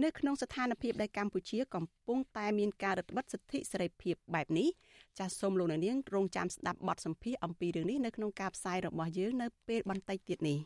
[0.04, 4.68] នៅក្នុងស្ថានភាពដែលកម្ពុជាកំពុងតែមានការរឹតបន្តឹងសិទ្ធិសេរីភាពបែបនេះ
[5.18, 10.58] ចាសសូមលោកនាងរងចាំស្ដាប់បទសម្ភាសន៍អំពីរឿងនេះនៅក្នុងការផ្សាយរបស់យើងនៅពេលបន្តិចទៀតនេះ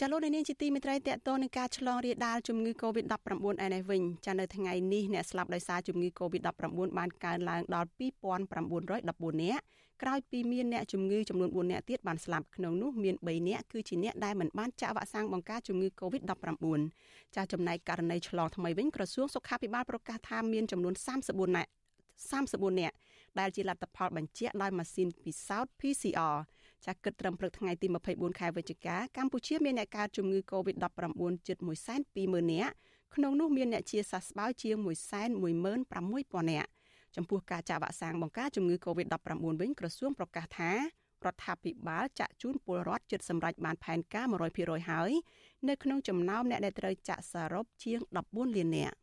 [0.00, 3.16] ចាលោកនាងជាទីមេត្រីតកតនឹងការឆ្លងរាលដាលជំងឺ Covid-19
[3.64, 9.64] ឯនេះវិញចានៅថ្ងៃនេះអ្នកស្លាប់ដោយសារជំងឺ Covid-19 បានកើនឡើងដល់2914នាក់
[10.02, 16.66] ក្រោយពីមានអ្នកជំងឺចំនួន4នាក់ទៀតបានស្លាប់ក្នុងនោះមាន3នាក់គឺជាអ្នកដែលមិនបានចាក់វ៉ាក់សាំងបង្ការជំងឺ Covid-19
[17.36, 21.70] ចាចំណែកករណីឆ្លងថ្មីវិញក្រសួងសុខាភិបាលប្រកាសថាមានចំនួន34នាក់
[22.24, 22.94] 34នាក់
[23.38, 26.36] ដែលជាលទ្ធផលបញ្ជាក់ដោយម៉ាស៊ីនពិសោធន៍ PCR
[26.86, 31.56] ចាគិតត្រឹមព្រឹកថ្ងៃទី24ខែវិច្ឆិកាកម្ពុជាមានអ្នកកើតជំងឺ Covid-19 ជិត
[32.04, 32.74] 120,000នាក់
[33.14, 36.68] ក្នុងនោះមានអ្នកជាសះស្បើយជាង116,000នាក់
[37.16, 39.26] ចំពោះការចាក់វ៉ាក់សាំងបង្ការជំងឺ Covid-19
[39.60, 40.72] វិញក្រសួងប្រកាសថា
[41.26, 44.26] រដ្ឋាភិបាលចាក់ជូនពលរដ្ឋជិតសម្រេចបានផែនការ
[44.58, 45.10] 100%ហើយ
[45.68, 48.96] នៅក្នុងចំណោមអ្នកដែលត្រូវចាក់សរុបជាង14លាននាក់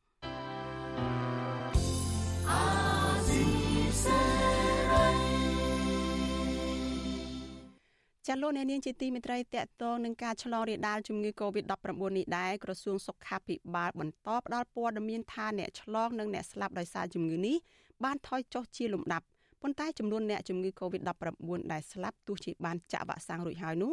[8.27, 17.57] ចាលោកអ្នកនាងជាទីមេត្រីតកតងនឹងការឆ្លងរាលដាលជំងឺ Covid-19 នេះដែរក្រសួងសុខាភិបាលបន្តផ្តល់ព័ត៌មានថាអ្នកឆ្លងនិងអ្នកស្លាប់ដោយសារជំងឺនេះ
[18.03, 19.25] បានថយចុះជាលំដាប់
[19.61, 23.91] ប៉ុន្តែចំនួនអ្នកជំងឺ Covid-19 ដែលស្លាប់ទោះជាបានចាក់វ៉ាក់សាំងរួចហើយនោះ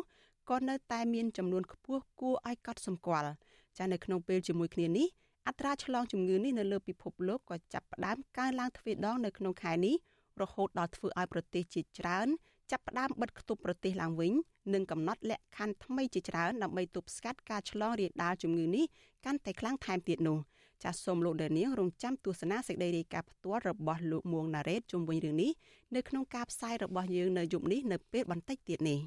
[0.51, 3.31] ក៏នៅតែមានចំនួនខ្ពស់គួរឲ្យកត់សម្គាល់
[3.79, 5.07] ចានៅក្នុងពេលជាមួយគ្នានេះ
[5.47, 9.95] អត្រាឆ្លងជំងឺនេះនៅលើពិភពលោកក៏ចាប់ផ្ដើមកើនឡើងទ្វេដងនៅក្នុងខែនេះ
[10.43, 12.29] រហូតដល់ធ្វើឲ្យប្រទេសជាច្រើន
[12.71, 14.33] ចាប់ផ្ដើមបិទគប់ប្រទេសឡើងវិញ
[14.75, 18.85] និងកំណត់លក្ខខណ្ឌថ្មីជាច្រើនដើម្បីទប់ស្កាត់ការឆ្លងរាលដាលជំងឺនេះ
[19.25, 20.39] កាន់តែខ្លាំងថែមទៀតនោះ។
[20.83, 25.51] ចាសសូមលោកដានៀងរងចាំទស្សនាសេចក្តីរាយការណ៍ផ្ទាល់របស់លោកមួងណារ៉េតជុំវិញរឿងនេះ
[25.95, 29.01] នៅក្នុងការផ្សាយរបស់យើងនៅយប់នេះនៅពេលបន្តិចទៀតនេះ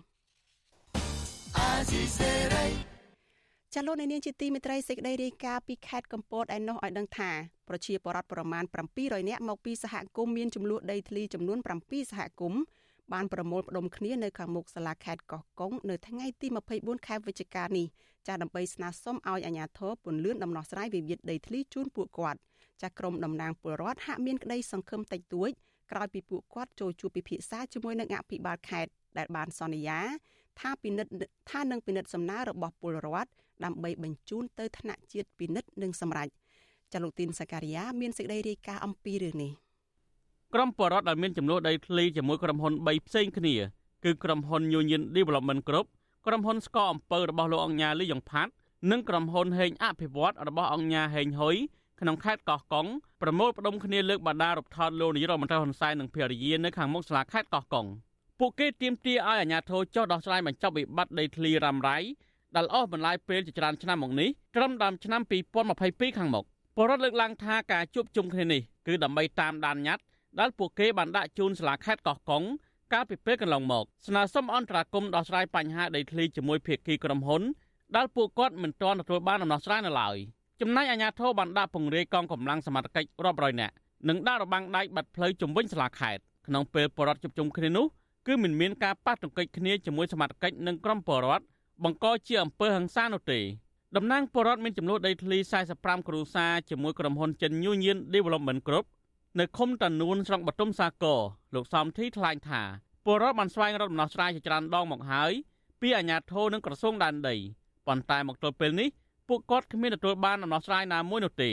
[3.75, 7.31] ចាលោកនាងជាទីមេត្រីសេចក្តីរាយការណ៍ពីខេត្តកំពតឯណោះឲ្យដឹងថា
[7.67, 8.63] ប្រជាពលរដ្ឋប្រមាណ
[8.97, 12.61] 700នាក់មកពីសហគមន៍មានចំនួនដីធ្លីចំនួន7សហគមន៍
[13.13, 16.47] បានប្រមូលផ្ដុំគ្នានៅខាងមុខសាលាខេត្តកោះកុងនៅថ្ងៃទី
[16.77, 17.87] 24ខែវិច្ឆិកានេះ
[18.27, 22.39] ចាដើម្បីស្នើសុំឲ្យអាជ្ញាធរពន្យាដំណោះស្រាយវិវាទដីធ្លីជូនពួកគាត់
[22.81, 25.49] ចាក្រុមតំណាងពលរដ្ឋហាក់មានក្តីសង្ឃឹមតិចតួច
[25.91, 29.99] ក្រោយពីពួកគាត់ចូលជួបពិភាក្សាជាមួយនឹងអភិបាលខេត្តដែលបានសន្យា
[30.59, 31.11] ថាពិនិត្យ
[31.51, 33.29] ថានឹងពិនិត្យសំណើរបស់ពលរដ្ឋ
[33.65, 36.29] ដើម្បីបញ្ជូនទៅថ្នាក់ជាតិពិនិត្យនិងសម្រេច
[36.93, 39.51] ចលនាទីនសការីយ៉ាមានសេចក្តីរាយការណ៍អំពីរឿងនេះ
[40.55, 43.55] ក្រុមបរដ្ឋដែលមានចំនួនដីធ្លីជាមួយក្រុមហ៊ុន3ផ្សេងគ្នា
[44.05, 45.87] គឺក្រុមហ៊ុន Union Development Group
[46.25, 48.51] ក្រុមហ៊ុនស្កអំពើរបស់លោកអង្គញាលីយ៉ុងផាត់
[48.91, 51.55] និងក្រុមហ៊ុនហេងអភិវឌ្ឍរបស់អង្គញាហេងហ៊ុយ
[52.01, 52.87] ក្នុងខេត្តកោះកុង
[53.21, 57.85] ប្រមូលផ្ដុំគ្នាលើកបដារូបថតលោកនាយរដ្ឋមន្ត្រីហ៊ុនសែននិងភរិយានៅខាងមុខសាលាខេត្តកោះកុង
[58.39, 61.97] ពួកគេទាមទារឲ្យអាជ្ញាធរចុះដោះស្រាយបញ្ចប់វិបត្តិដីធ្លីរ៉ាំរ៉ៃ
[62.55, 65.21] ដែលអស់បន្លាយពេលជាច្រើនឆ្នាំមកនេះត្រឹមដើមឆ្នាំ
[65.69, 72.43] 2022ខាងមុខពលរដ្ឋលើកឡើងថាការជួបជុំគ្នានេះគឺដើម្បីតាមដានញត្តិ ដែលពួកគេបានដាក់ជូនសាលាខេត្តកោះកុង
[72.93, 77.41] កាលពីពេលកន្លងមកស្នើសុំអន្តរាគមន៍ដោះស្រាយបញ្ហាដីធ្លីជាមួយភាគីក្រុមហ៊ុន
[77.95, 80.15] ដែលពួកគាត់មិនទាន់ទទួលបានដំណោះស្រាយនៅឡើយ
[80.61, 83.73] ចំណែកអាជ្ញាធរបានដាក់ពង្រាយកងកម្លាំងសមត្ថកិច្ចរាប់រយនាក់
[84.07, 87.85] និងដាក់របាំងដែកបាត់ផ្លូវជំវិញសាលាខេត្តក្នុងពេលបរដ្ឋជុំជុំគ្នានោះ
[88.27, 91.45] គឺមិនមានការប៉ះទង្គិចគ្នាជាមួយសមត្ថកិច្ចនិងក្រុមបរដ្ឋ
[91.83, 93.39] បង្កជាអំពើហិង្សានោះទេ
[93.95, 95.37] តំណាងបរដ្ឋមានចំនួនដីធ្លី
[95.73, 98.85] 45គ្រួសារជាមួយក្រុមហ៊ុនចិន Union Development Group
[99.39, 101.19] នៅឃុំតានួនស្រុកបតុមសាគរ
[101.55, 102.61] លោកសំធីថ្លែងថា
[103.05, 105.31] ពលរដ្ឋបានស្វែងរកដំណោះស្រាយជាច្រើនដងមកហើយ
[105.81, 107.35] ពីអាជ្ញាធរនិងក្រសួងដែនដី
[107.87, 108.89] ប៉ុន្តែមកទល់ពេលនេះ
[109.27, 111.51] ពួកគាត់គ្មានទទួលបានដំណោះស្រាយណាមួយនោះទេ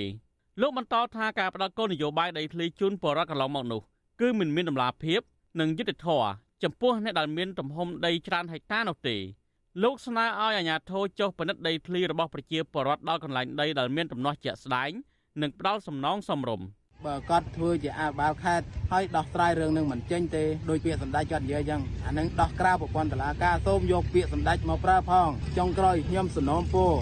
[0.61, 3.81] លោកបន្តថាការផ្ដល់គោលនយោបាយដីធ្លីជូនពលរដ្ឋកន្លងមកនោះ
[4.21, 5.21] គឺមិនមានដំណាភាព
[5.61, 6.29] និងយុត្តិធម៌
[6.63, 9.17] ចំពោះអ្នកដែលមានទំហំដីច្រើនហិកតានោះទេ
[9.83, 14.91] លោកស្នើឲ្យអាជ្ញាធរចុះពិនិត្យដីធ្លីរបស់ប្រជាពលរដ្ឋដល់កន្លែងដីដែលមានដំណោះជាក់ស្ដែង
[15.43, 16.67] និងផ្ដល់សំណងសមរម្យ
[17.07, 26.93] បើគាត់ធ្វើជាអភិបាលខេត្តហើយដោះស្រាយរឿងនឹងមិនចេញទេដោយពាក្យសម្ដេចគាត់និយាយអញ្ចឹងអានឹងដោះក្រៅប្រព័ន្ធតុលាការសូមយកពាក្យសម្ដេចមកប្រើផងចុងក្រោយខ្ញុំសំណូមពរ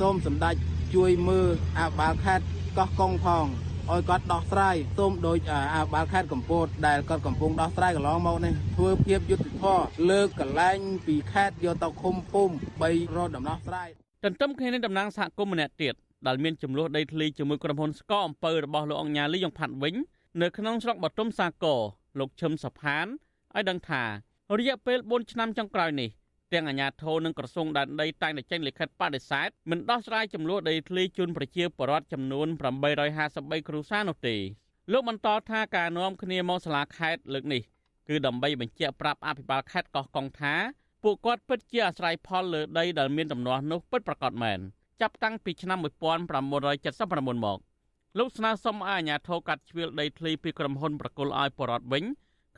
[0.00, 0.54] សូមសម្ដេច
[0.94, 2.44] ជួយមើលអភិបាលខេត្ត
[2.78, 3.44] កោះកុងផង
[3.90, 5.38] ឲ្យគាត់ដោះស្រាយសូមដោយ
[5.74, 12.48] អភិបាលខេត្តកំពតដែលគាត់កំពុងដោះស្រាយកន្លងមកនេះធ្វើភាពយុត្តិធម៌លើកកលែងពីខេត្តយកទៅឃុំពុំ
[12.82, 13.88] បីរកដំណោះស្រាយ
[14.24, 15.94] ទន្ទឹមគ្នានឹងតំណាងសហគមន៍ម្នាក់ទៀត
[16.26, 19.94] ដែលមានចំនួនដីធ្លីជាមួយក្រុមហ៊ុនស្កអំពៅរបស់លោកអង្គញាលីយ៉ុងផាត់វិញ
[20.42, 21.80] នៅក្នុងស្រុកបទុមសាគរ
[22.18, 24.02] លោកឈឹមសុផានឲ្យដឹងថា
[24.58, 26.10] រយៈពេល4ឆ្នាំចុងក្រោយនេះ
[26.52, 32.46] ទាំងអាជ្ញាធរនិងក្រសួងដែនដីតែងតែចេញលិខិតបដិសេធមិនដោះស្រាយចំនួនដីធ្លីជូនប្រជាពលរដ្ឋចំនួន
[33.08, 34.36] 853គ្រួសារនោះទេ
[34.92, 37.62] លោកបន្តថាការនាំគ្នាមកសាលាខេត្តលើកនេះ
[38.08, 40.54] គឺដើម្បីបញ្ជាក់ប្រាប់អភិបាលខេត្តកោះកុងថា
[41.02, 44.60] ពួកគាត់ពិតជាអាស្រ័យផលលើដីដែលមានដំណោះនោះពិតប្រាកដមែន
[45.00, 47.58] ចាប់តាំងពីឆ្នាំ1979មក
[48.18, 52.04] លោកស្នើសុំឲ្យអាជ្ញាធរកាត់ជ្រៀលដីធ្លីពីក្រុមហ៊ុនប្រគល់ឲ្យបរដ្ឋវិញ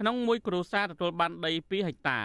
[0.00, 2.18] ក្នុងមួយគ្រួសារទទួលបានដី2ហិកតា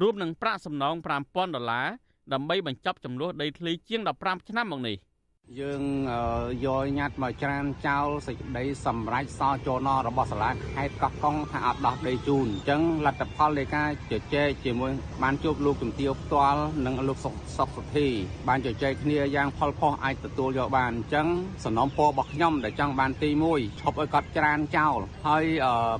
[0.00, 1.86] រួមនឹងប្រាក់សំណង5000ដុល្លារ
[2.32, 4.96] ដើម្បីបញ្ចប់ចំនួនដីធ្លីជាង15ឆ្នាំមកនេះ
[5.60, 5.82] យើង
[6.64, 18.08] យកញត្តិមកច្រានចោលសេចក្តីសម្រេចសចនរបស់សាលាខេត្តកោះកុងថាអត់ដោះដីជូនអញ្ចឹងលទ្ធផលនៃការជជែកជាមួយបានជួបលោកជំទាវផ្ទាល់និងលោកសុកសុកសុធី
[18.48, 21.26] បានជជែកគ្នាយ៉ាងផលផុសអាចទទួលយកបានអញ្ចឹង
[21.64, 25.44] សំណុំពររបស់ខ្ញុំដែលចង់បានទី1ឈប់ឲ្យគាត់ច្រានចោលហើយ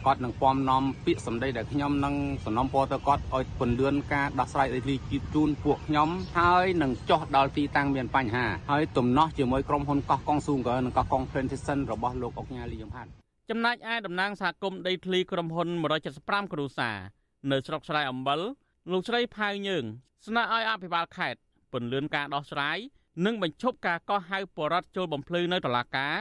[0.07, 4.97] គាត់នឹងពំនាំពាក្យសម្ដីដែលខ្ញុំនឹងសំណុំពរទៅគាត់ឲ្យពន្លឿនការដោះស្រាយដីធ្លី
[5.35, 13.11] ជូនពួកខ្ញុំហើយនឹងចោះដល់ទីតាំងមានបញ្ហាហើយទំនាស់ជាមួយក្រុមហ៊ុនកោះកុងស៊ូងកើនិងកោះកុង Plantation របស់លោកអុកញ៉ាលីយំហាត់
[13.51, 15.69] ចំណែកឯតំណាងសហគមន៍ដីធ្លីក្រុមហ៊ុន
[16.11, 16.97] 175គ្រួសារ
[17.51, 18.41] នៅស្រុកស្រែអំបិល
[18.93, 19.85] លោកស្រីផៅយើង
[20.27, 21.41] ស្នើឲ្យអភិបាលខេត្ត
[21.73, 22.79] ពន្លឿនការដោះស្រាយ
[23.27, 26.15] និងបញ្ឈប់ការកោះហៅបរដ្ឋចូលបំភ្លឺនៅតុលាការ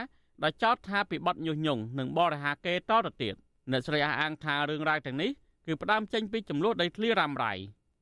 [0.44, 3.34] ដោយចោទថាពីបទញុះញង់និងបរិហាកេតទៅទៀត
[3.70, 5.30] អ្នកស្រីអះអាងថារឿងរ៉ាវទាំងនេះ
[5.66, 7.54] គឺផ្ដើមចេញពីចំនួនដីធ្លីរ៉ាំរ៉ៃ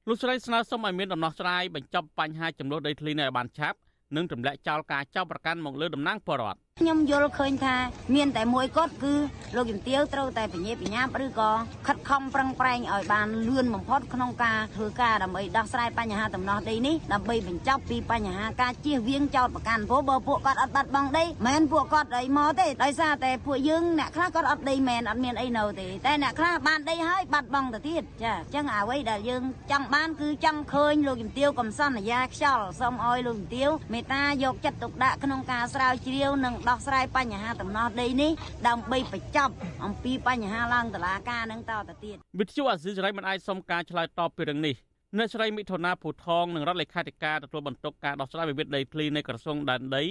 [0.09, 3.79] លោកស្រីស្នើសុំឲ្យមានដំណោះស្រាយបញ្ចប់បញ្ហាចំនួនដីធ្លីនៅឲ្យបានឆាប់
[4.17, 7.77] និងទម្លាក់ចោលការចោទប្រកាន់មកលើតំណាងបរដ្ឋ ខ្ញុំយល់ឃើញថា
[8.15, 9.15] មានតែមួយគត់គឺ
[9.57, 11.51] លោកជំទាវត្រូវតែបញ្ញាបញ្ញាឬក៏
[11.87, 38.33] ខិតខំប្រឹងប្រែងឲ្យបានលឿនបំផុតក្នុងការធ្វើការដើម្បីដោះស្រាយបញ្ហាដំណោះដីនេះដើម្បីបញ្ចប់ពីបញ្ហាការជៀសវាងចោទប្រកាន់ព្រោះបើពួកគាត់អត់បាត់បង់ដីមិនពួកគាត់អីមកទេដោយសារតែពួកយើងអ្នកខ្លះគាត់អត់ដីមែនអត់មានអីនៅទេតែអ្នកខ្លះបានដីហើយបាត់បង់ទៅទៀតចាអញ្ចឹងអ្វីដែលយើងចង់បានគឺចង់ឃើញលោកជំទាវកំសន្យាខ្យល់សូមឲ្យលោកជំទាវមេត្តាយកចិត្តទុកដាក់ក្នុងការស្រាវជ្រាវនិងដោះស្រាយបញ្ហាដំណោះដីនេះ
[38.69, 39.53] ដើម្បីបញ្ចប់
[39.85, 44.75] អំពីបញ្ហាឡើងតុលាការនឹងតទៅទៀតវិទ្យុអាស៊ីសេរីមិនអាចសុំការឆ្លើយតបពីរឿងនេះ
[45.17, 50.05] អ្នកស្រីមិថុនាភូថងនិងរដ្ឋលេខាធិការទទួលបន្ទុកការដោះស្រាយវិវាទដីធ្លីនៃក្រសួងដែនដី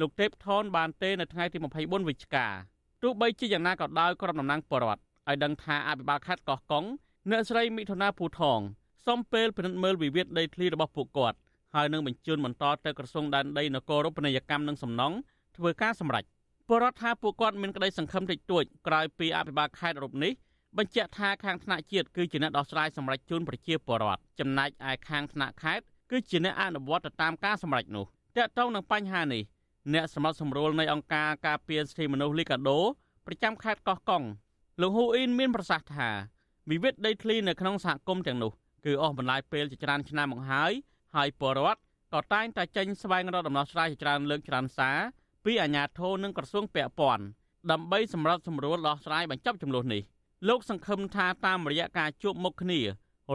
[0.00, 2.46] លោកទេពថនបានទេនៅថ្ងៃទី24វិច្ឆិកា
[3.02, 6.84] ទោះបីជាយ៉ាងណាក៏ដោយក្រុមតំណាងបរដ្ឋឲ្យដឹងថាអភិបាលខេត្តកោះកុង
[7.30, 8.60] អ្នកស្រីមិថុនាភូថង
[9.06, 11.36] សុំពេលពិនិត្យមើលវិវាទដីធ្លីរបស់ពួកគាត់
[11.74, 15.16] ហើយនឹងបញ្ជូនបន្តទៅក្រសួងដែនដីនគររូបនីយកម្មនិងសំណង់
[15.60, 16.24] ធ្វើការសម្រេច
[16.68, 20.32] ពលរដ្ឋថាពួកគាត់មានក្តីសង្ឃឹមតិចតួចក្រោយពីអភិបាលខេត្តរូបនេះ
[20.78, 28.04] បញ្ជាក់ថាខាងថ្នាក់ជាតិគឺជាអ្នកដោះស្រាយសម្រេចជូនប្រជាពលរដ្ឋចំណែកឯខាងថ្នាក់ខេត្តគឺជាអ្នកអនុវត្តទៅតាមការសម្រេចនោះ
[28.36, 29.42] តកតងនឹងបញ្ហានេះ
[29.94, 32.78] អ្នកសម្របសម្រួលនៃអង្គការការពារសិទ្ធិមនុស្សលីកាដូ
[33.26, 34.22] ប្រចាំខេត្តកោះកុង
[34.80, 36.08] លោកហ៊ូអ៊ីនមានប្រសាសន៍ថា
[36.70, 38.52] វិវាទដីធ្លីនៅក្នុងសហគមន៍ទាំងនោះ
[38.84, 40.72] គឺអស់បន្លាយពេលជាច្រើនឆ្នាំមកហើយ
[41.16, 41.80] ហើយពលរដ្ឋ
[42.14, 44.98] ក៏តែងតែចេញស្វែងរកដំណោះស្រាយជាច្រើនលើកច្រើនសារ
[45.44, 47.24] ពីអាជ្ញាធរនិងក្រសួងពាក់ព័ន្ធ
[47.70, 50.02] ដើម្បីសម្របសម្រួលដោះស្រាយបញ្ចប់ចំនួននេះ
[50.48, 52.80] លោកសង្ឃឹមថាតាមរយៈការជួបមុខគ្នា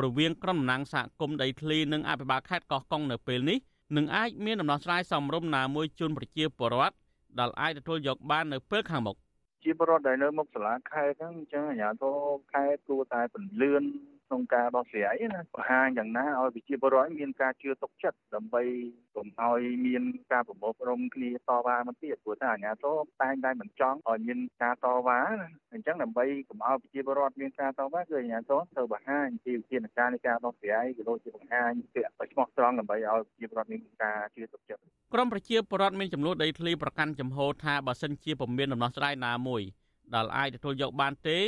[0.03, 3.57] រវាងក្រុមតំណាងសហគមន៍ដីធ្លីនិងអភិបាលខេត្តកោះកុងនៅពេលនេះ
[3.97, 6.95] នឹងអាចមានដំណោះស្រាយសមរម្យណាមួយជូនប្រជាពលរដ្ឋ
[7.39, 9.15] ដែលអាចទទួលយកបាននៅពេលខាងមុខ
[9.63, 12.17] ជាពលរដ្ឋដែលនៅមុខសាលាខេត្តហ្នឹងអញ្ចឹងអាជ្ញាធរ
[12.53, 13.83] ខេត្តគួរតែពន្លឿន
[14.35, 18.63] ក្នុងការដោះស្រាយណាបង្ហាញយ៉ាងណាឲ្យប្រជាពលរដ្ឋមានការជឿទុកចិត្តដើម្បី
[19.15, 34.81] កុំឲ្យមានការប្រមូលផ្ដុំគ្នាតវ៉ាមកទៀតព្រោះថាអាជ្ញាធរតែងតែមិនចង់ឲ្យមានការតវ៉ាណាអញ្ចឹងដើម្បីកុំឲ្យប្រជាពលរដ្ឋមានការតវ៉ាគឺអាជ្ញាធរត្រូវបង្ហាញពីវិធានការនៃការដោះស្រាយក៏ដូចជាបង្ហាញពាក្យស្មោះត្រង់ដើម្បីឲ្យប្រជាពលរដ្ឋមានការជឿទុកចិត្ត
[35.13, 39.61] ក្រមប្រជាពលរដ្ឋមានចំនួនដីធ្លីប្រកាន់ចំហថាបើសិនជាពុំមានដំណោះស្រាយណាមួយ
[40.15, 41.39] ដែលអាចទទួលយកបានទេ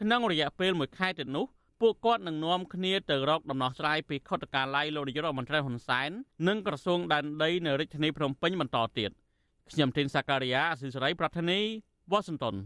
[0.00, 1.46] ក្នុងរយៈពេល1ខែទៀតនោះ
[1.80, 6.10] ពួកគាត់នឹងនាំគ្នាទៅរកដំណោះស្រាយពីខុទ្ទកាល័យលោកនាយករដ្ឋមន្ត្រីហ៊ុនសែន
[6.48, 9.10] និងក្រសួងដែនដីនៅរាជធានីភ្នំពេញបន្តទៀត
[9.70, 11.60] ខ្ញុំធីនសាការីយ៉ាអសិសរីប្រធានី
[12.12, 12.56] វ៉ាស៊ីនតោន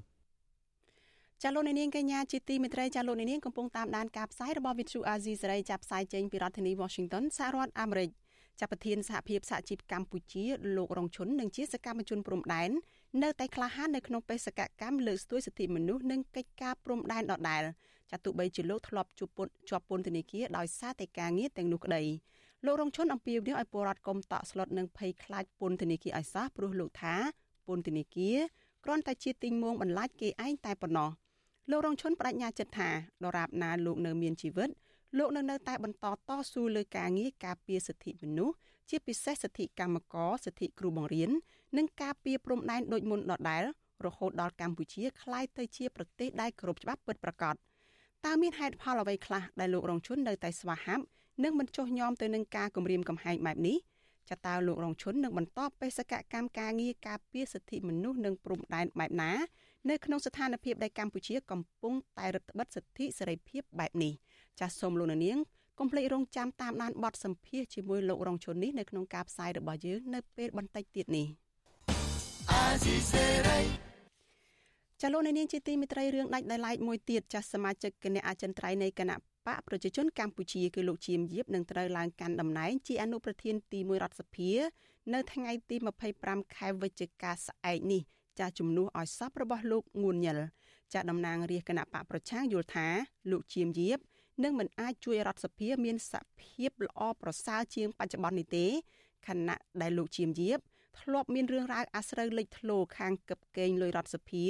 [1.43, 8.11] ចាលោកនាងកញ្ញាជាទីមេត្រីចាលោកនាងកំពុងតាមដានការផ្សាយរបស់ Vithu Azizi សេរីចាប់ផ្សាយចេញពីរដ្ឋធានី Washington សហរដ្ឋអាមេរិក
[8.61, 10.45] ចាប់ប្រធានសហភាពសហជីពកម្ពុជា
[10.77, 12.71] លោករងឈុននិងជាសកម្មជនព្រំដែន
[13.23, 17.63] នៅតែក្លាហាននៅក្នុងបេសកកម្មលើកស្ទួយសិទ្ធិមនុស្សនិងកិច្ចការព្រំដែនដដែល
[18.11, 22.03] ចាទោះបីជាលោកធ្លាប់ជួបពន្ធជាប់ពន្ធនាគារដោយសារតែការងារទាំងនោះក្តី
[22.67, 27.15] លោករងឈុនអំពាវនាវឲ្យពលរដ្ឋកុំតក់ស្លុតនិងភ័យខ្លាចពន្ធនាគារឲ្យសោះព្រោះលោកថា
[27.67, 28.37] ពន្ធនាគារ
[28.85, 31.11] គ្រាន់តែជាទីងមងបន្លាចគេឯងតែប៉ុណ្ណោះ
[31.71, 32.91] លោករងឈុនបដិញ្ញាចិត្តថា
[33.25, 34.71] ដរាបណាលោកនៅមានជីវិត
[35.19, 38.57] លោកនៅនៅតែបន្តតស៊ូលើការងារការពារសិទ្ធិមនុស្ស
[38.91, 41.31] ជាពិសេសសិទ្ធិកម្មករសិទ្ធិគ្រូបង្រៀន
[41.77, 43.63] និងការពារព្រំដែនដូចមុនដដែល
[44.07, 47.55] រហូតដល់កម្ពុជាក្លាយទៅជាប្រទេសដែលគោរពច្បាប់ពិតប្រាកដ
[48.27, 51.05] តើមានហេតុផលអ្វីខ្លះដែលលោករងជននៅតែស្វាហាប់
[51.45, 53.77] និងមិនចុះញោមទៅនឹងការគម្រាមកំហែងបែបនេះ
[54.31, 59.33] ចតើលោករងជននឹងបន្តបេសកកម្មការងារការពារសិទ្ធិមនុស្សនិងព្រំដែនបែបណា
[59.91, 64.13] នៅក្នុងស្ថានភាពដែលកម្ពុជាកំពុងតែរឹតបន្តឹងសិទ្ធិសេរីភាពបែបនេះ
[64.61, 65.39] ចាសសូមលោកនាង
[65.79, 71.27] កុំភ្លេចរងចាំតាមដានបទសម្ភាសជាមួយលោករងជននេះនៅក្នុងការផ្សាយរបស់យើងនៅពេលបន្តិចទៀតនេះ
[75.03, 84.51] ចលនានាងជាទីមិត្តរីរឿងដាច់ដោយឡែកមួយទៀតចាស់សមាជិកគណៈអចិន្ត្រៃយ៍នៃគណៈបកប្រជាជនកម្ពុជាគឺលោកជាមយៀបនឹងត្រូវឡើងកាន់តំណែងជាអនុប្រធានទី1រដ្ឋសភា
[85.15, 85.77] នៅថ្ងៃទី
[86.17, 88.03] 25ខែវិច្ឆិកាស្អែកនេះ
[88.39, 90.41] ចាស់ជំនួសឲ្យសពរបស់លោកងួនញិល
[90.93, 92.87] ចាស់តំណាងរាជគណៈបកប្រជាយល់ថា
[93.31, 93.99] លោកជាមយៀប
[94.43, 98.67] នឹងមិនអាចជួយរដ្ឋសភាមានសភាពល្អប្រសើរជាងបច្ចុប្បន្ននេះទេ
[99.27, 100.59] ខណៈដែលលោកជាមយៀប
[101.01, 104.47] ធ្លាប់មានរឿងរ៉ាវអាស្រូវលេចធ្លោខាងកឹបកេងលុយរដ្ឋសភា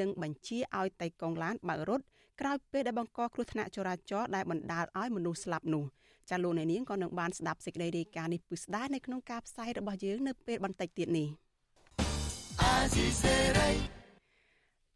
[0.00, 2.04] និងបញ្ជាឲ្យតៃកងឡានបើករត់
[2.40, 5.84] ក្រោយពេលដែលបង្កគ្រោះថ្នាក់ចរាចរណ៍ដែលបណ្ដាលឲ្យមនុស្សស្លាប់នោះ
[6.30, 11.28] ចាលោកអ្នកនាងក៏នឹងបានស្ដាប់សេចក្តីរាយការណ៍នេះពិស្ដានៅក្នុងការផ្សាយរបស់យើងនៅពេលបន្តិចទៀតនេះ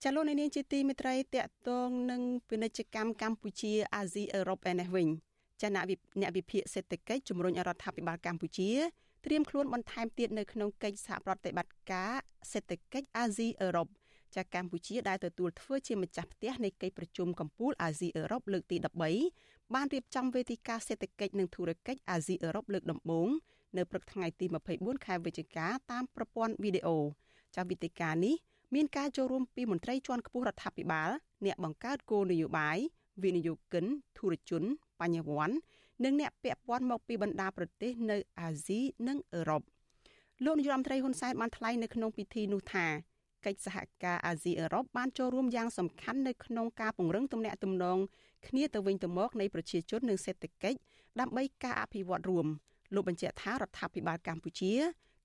[0.02, 5.08] ចាលោកអ្នកនាងជាទីមេត្រីតកតងនឹងពាណិជ្ជកម្មកម្ពុជាអាស៊ីអឺរ៉ុបឯនេះវិញ
[5.62, 5.84] ចាអ្នក
[6.20, 8.70] អ្នកវិភាគសេដ្ឋកិច្ចជំរុញរដ្ឋាភិបាលកម្ពុជា
[9.24, 12.12] ត្រៀមខ្លួនបន្ថែមទៀតនៅក្នុងកិច្ចសហប្រតិបត្តិការ
[12.52, 13.88] សេដ្ឋកិច្ចអាស៊ីអឺរ៉ុប
[14.34, 18.76] ចាកម្ពុជាដែលទទួលធ្វើជាម្ចាស់ផ្ទះនៃកិច្ចប្រជុំកំពូលអាស៊ីអឺរ៉ុបលើកទី
[19.24, 23.28] 13បានរៀបចំវេទិកាសេដ្ឋកិច្ចនិងធុរកិច្ចអាស៊ីអឺរ៉ុបលើកដំបូង
[23.76, 26.98] នៅព្រឹកថ្ងៃទី24ខែវិច្ឆិកាតាមប្រព័ន្ធវីដេអូ
[27.56, 28.34] ចាវេទិកានេះ
[28.74, 31.10] មានការចូលរួមពីមន្ត្រីជាន់ខ្ពស់រដ្ឋាភិបាល
[31.44, 32.78] អ្នកបង្កើតគោលនយោបាយ
[33.22, 33.84] វិនិយោគិន
[34.18, 34.62] ធុរជន
[35.00, 35.56] បញ្ញវន្ត
[36.04, 39.62] និងអ្នកពាក់ព័ន្ធមកពីបណ្ដាប្រទេសនៅអាស៊ីនិងអឺរ៉ុប
[40.44, 42.86] លោកនាយរដ្ឋមន្ត្រីហ៊ុនសែនបានថ្លែងនៅក្នុងពិធីនោះថា
[43.46, 47.98] កិច្ចសហការអាស៊ីអឺរ៉ុបបានចូលរួមយ៉ាងសំខាន់នៅក្នុងការពង្រឹងទំនាក់ទំនង
[48.48, 50.78] គ្នាទៅវិញទៅមកនៃប្រជាជននិងសេដ្ឋកិច្ច
[51.20, 52.46] ដើម្បីការអភិវឌ្ឍរួម
[52.94, 54.72] លោកបញ្ជាក់ថារដ្ឋាភិបាលកម្ពុជា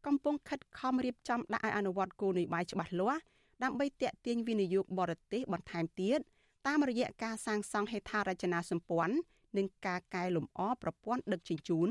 [0.05, 3.21] កំពុងខិតខំរៀបចំដាក់ឲ្យអនុវត្តគោលនយោបាយច្បាស់លាស់
[3.63, 6.19] ដើម្បីទាក់ទាញវិនិយោគបរទេសបន្ថែមទៀត
[6.67, 9.15] តាមរយៈការសាងសង់ហេដ្ឋារចនាសម្ព័ន្ធ
[9.57, 11.89] និងការកែលម្អប្រព័ន្ធដឹកជញ្ជូន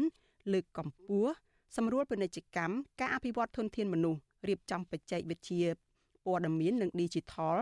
[0.52, 1.32] លើកកម្ពស់
[1.76, 5.89] សម្រួលពាណិជ្ជកម្មការអភិវឌ្ឍធនធានមនុស្សរៀបចំបច្ចេកវិទ្យា
[6.24, 7.56] ព័ត៌មាននិង Digital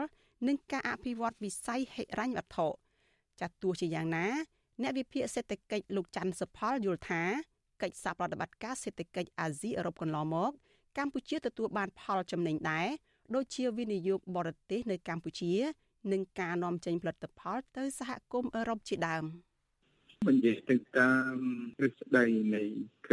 [0.46, 2.68] និងការអភិវឌ្ឍវិស័យហិរញ្ញវត្ថុ
[3.40, 4.26] ចាត់ទោះជាយ៉ាងណា
[4.82, 7.22] អ្នកវិភាគសេដ្ឋកិច្ចលោកច័ន្ទសុផលយល់ថា
[7.82, 10.50] កិច្ចសហប្រតិបត្តិការសេដ្ឋកិច្ចអាស៊ីអឺរ៉ុបកន្លងមក
[10.98, 12.88] កម្ពុជាទទួលបានផលចំណេញដែរ
[13.34, 15.52] ដូចជាវិនិយោគបរទេសនៅកម្ពុជា
[16.12, 19.24] និងការនាំចេញផលិតផលទៅសហគមន៍អឺរ៉ុបជាដើម។
[20.26, 21.36] បញ្ជាទៅតាម
[21.78, 22.24] ទ្រឹស្ដី
[22.56, 22.64] នៃ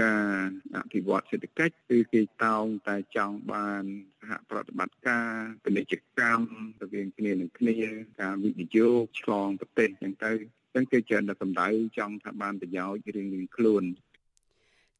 [0.01, 3.83] ការអភិវឌ្ឍសេដ្ឋកិច្ចគឺគេតោងតែចង់បាន
[4.19, 5.29] សហប្រតិបត្តិការ
[5.63, 6.47] ពាណិជ្ជកម្ម
[6.81, 7.75] រវាងគ្នានឹងគ្នា
[8.21, 10.37] ការវិនិយោគឆ្លងប្រទេសអញ្ចឹង
[10.75, 13.83] ទៅអញ្ចឹងគេច្រើនតែសម្ដៅចង់ថាបានប្រយោជន៍រៀងៗខ្លួន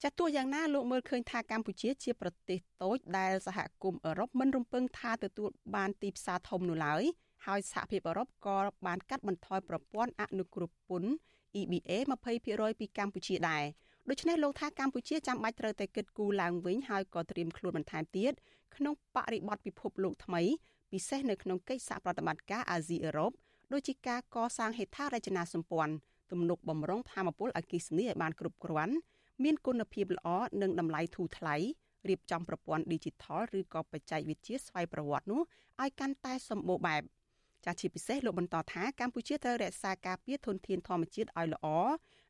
[0.04, 7.04] ចាត់ទោះយ៉ាងណាលោកមើលឃើញថាកម្ពុជាជាប្រទេសតូចដែលសហគមន៍អឺរ៉ុបមិនរំពឹងថាទទួលបានទីផ្សារធំនោះឡើយ
[7.46, 11.12] ហើយសហភាពអឺរ៉ុបក៏បានកាត់បន្ថយប្រព័ន្ធអនុគ្រោះពន្ធ
[11.60, 11.92] EBA
[12.36, 13.64] 20%ពីកម្ពុជាដែរ
[14.10, 18.34] ដូច្នេះលោកថាកម្ពុជាចាំបាច់ត្រូវតែគិតគូរឡើងវិញហើយក៏ត្រៀមខ្លួនបន្ថែមទៀត
[18.76, 20.42] ក្នុងបរិបទពិភពលោកថ្មី
[20.92, 23.32] ពិសេសនៅក្នុងកិច្ចសហប្រតិបត្តិការអាស៊ីអឺរ៉ុប
[23.74, 25.94] ដូចជាការកសាងហេដ្ឋារចនាសម្ព័ន្ធ
[26.32, 28.96] ទំនប់បំរុងធម្មពលអគ្គិសនីឲ្យបានគ្រប់គ្រាន់
[29.44, 30.28] មានគុណភាពល្អ
[30.62, 31.56] និងតម្លៃធូរថ្លៃ
[32.10, 35.42] រៀបចំប្រព័ន្ធ Digital ឬក៏បច្ចេកវិទ្យាស្វ័យប្រវត្តិនោះ
[35.82, 37.02] ឲ្យកាន់តែសម្បូរបែប
[37.66, 41.68] ចាស់ជាពិសេសលោកបន្តថាកម្ពុជាត្រូវរក្សាការពារធនធានធម្មជាតិឲ្យល្អ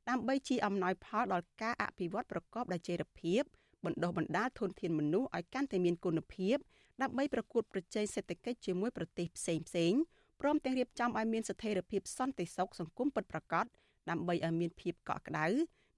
[0.10, 3.42] ដើម្បីជាអំណោយផលដល់ការអភិវឌ្ឍប្រកបដោយចីរភាព
[3.86, 6.58] បណ្ដុះបណ្ដាលធនធានមនុស្សឲ្យកាន់តែមានគុណភាព
[7.02, 9.94] ដើម្បីប្រកួតប្រជែងសេដ្ឋកិច្ចជាមួយប្រទេសផ្សេងផ្សេង
[10.42, 13.66] ព្រមទាំងរៀបចំឲ្យមានស្ថិរភាពសន្តិសុខសង្គមពិតប្រាកដ
[14.10, 15.48] ដើម្បីឲ្យមានភាពកក់ក្ដៅ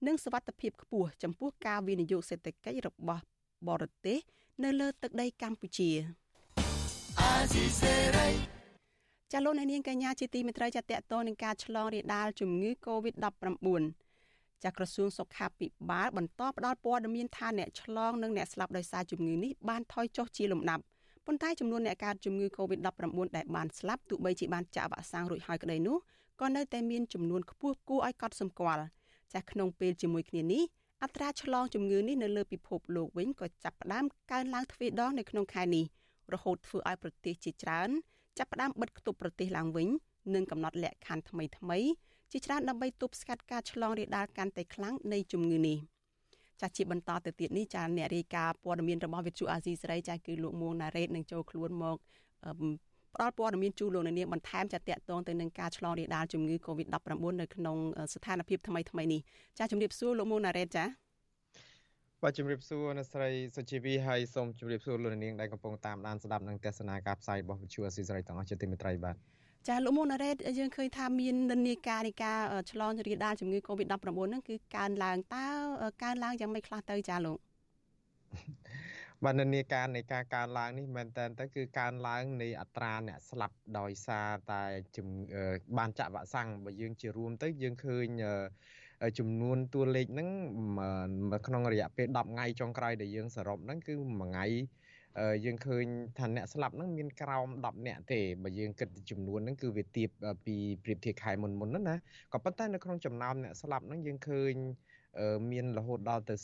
[0.06, 3.22] និងសុវត្ថិភាពខ្ពស់ចំពោះការវិនិយោគសេដ្ឋកិច្ចរបស់
[3.68, 4.18] បរទេស
[4.64, 5.90] នៅលើទឹកដីកម្ពុជា
[7.20, 8.57] អាស៊ីសេរី
[9.32, 13.82] ចាលោកអ្នកនាងកញ្ញាជាទីមេត្រីចាតតតនឹងការឆ្លងរាលដាលជំងឺ Covid-19
[14.64, 20.82] ចាក្រសួងសុខាភិបាលបន្តផ្តល់ព័ត៌មានថាអ្នកឆ្លងនិងអ្នកស្លាប់ដោយសារជំងឺនេះបានថយចុះជាលំដាប់
[21.26, 25.96] ប៉ុន្តែចំនួនអ្នកកើតជំងឺ Covid-19 ដែលបានស្លាប់ទោះបីជាបានចាក់វ៉ាក់សាំងរួចហើយក្តីនោះ
[26.40, 28.84] ក៏នៅតែមានចំនួនខ្ពស់គួរឲ្យកត់សម្គាល់
[29.32, 30.62] ចាស់ក្នុងពេលជាមួយគ្នានេះ
[31.02, 35.84] អត្រាឆ្លងជំងឺនេះនៅលើពិភពលោកវិញក៏ចាប់ផ្ដើមកើនឡើងទ្វេដងនៅក្នុងខែនេះ
[36.32, 37.90] រហូតធ្វើឲ្យប្រទេសជាច្រើន
[38.38, 39.88] ចាប់ផ្ដើមបិទគប់ប្រទេសឡើងវិញ
[40.34, 41.78] និងកំណត់លក្ខខណ្ឌថ្មីថ្មី
[42.32, 45.78] ជាច្រើនដើម្បីទប់ស្កាត់ការឆ្លងរាលដាលកាន់តែខ្លាំងនៃជំងឺនេះ
[46.60, 51.96] ចាជាបន្តទៅទៀតនេះចាអ្នករាយការណ៍ព័ត៌មានរបស់វិទ្យុអាស៊ីសេរីចាគឺលោកមួងណារ៉េតនឹងចូលខ្លួនមក
[53.14, 57.76] ផ្ដល់ព័ត៌មានជូនលោកនាងបន្ថែមចាតកតងទៅនឹងការឆ្លងរាលដាលជំងឺ Covid-19 នៅក្នុង
[58.12, 59.20] ស្ថានភាពថ្មីថ្មីនេះ
[59.58, 60.84] ចាជំរាបសួរលោកមួងណារ៉េតចា
[62.24, 69.16] បាទជំរាបសួរអ្នកស្រីសុជីវីហើយសូមជម្រាបសួរលោកនាងដែលកំពុងតាមដានស្ដាប់និងទស្សនាការផ្សាយរបស់វិទ្យុអាស៊ីសេរីទាំងអស់ជាទីមេត្រីបាទ
[69.68, 72.40] ចាលោកមុនណារ៉េតយើងឃើញថាមាននិន្នាការនៃការ
[72.72, 75.46] ឆ្លងរាលដាលជំងឺ Covid-19 ហ្នឹងគឺកើនឡើងតើ
[76.02, 77.38] កើនឡើងយ៉ាងម៉េចខ្លះទៅចាលោក
[79.24, 84.62] បាទនិន្នាការនៃការកើនឡើងនេះមែនតើទៅគឺកើនឡើងនៃអត្រាអ្នកស្លាប់ដោយសារតែ
[85.78, 88.06] បានចាក់វ៉ាក់សាំងបើយើងជារួមទៅយើងឃើញ
[89.18, 90.28] ចំនួនតួលេខហ្នឹង
[91.46, 94.46] ក្នុងរយៈពេល10ថ្ងៃចុងក្រោយដែលយើងសរុបហ្នឹងគឺមួយថ្ងៃ
[95.44, 95.84] យើងឃើញ
[96.18, 100.08] ថាអ្នកស្លាប់ហ្នឹងមានក្រោម10នាក់ទេបើយើងគិតចំនួនហ្នឹងគឺវាទៀប
[100.46, 101.96] ពីប្រៀបធៀបខែមុនមុនហ្នឹងណា
[102.32, 104.52] ក៏ប៉ុន្តែនៅក្នុងចំណោមអ្នកស្លាប់ហ្នឹងយើងឃើញ
[105.50, 106.34] មានរហូតដល់ទៅ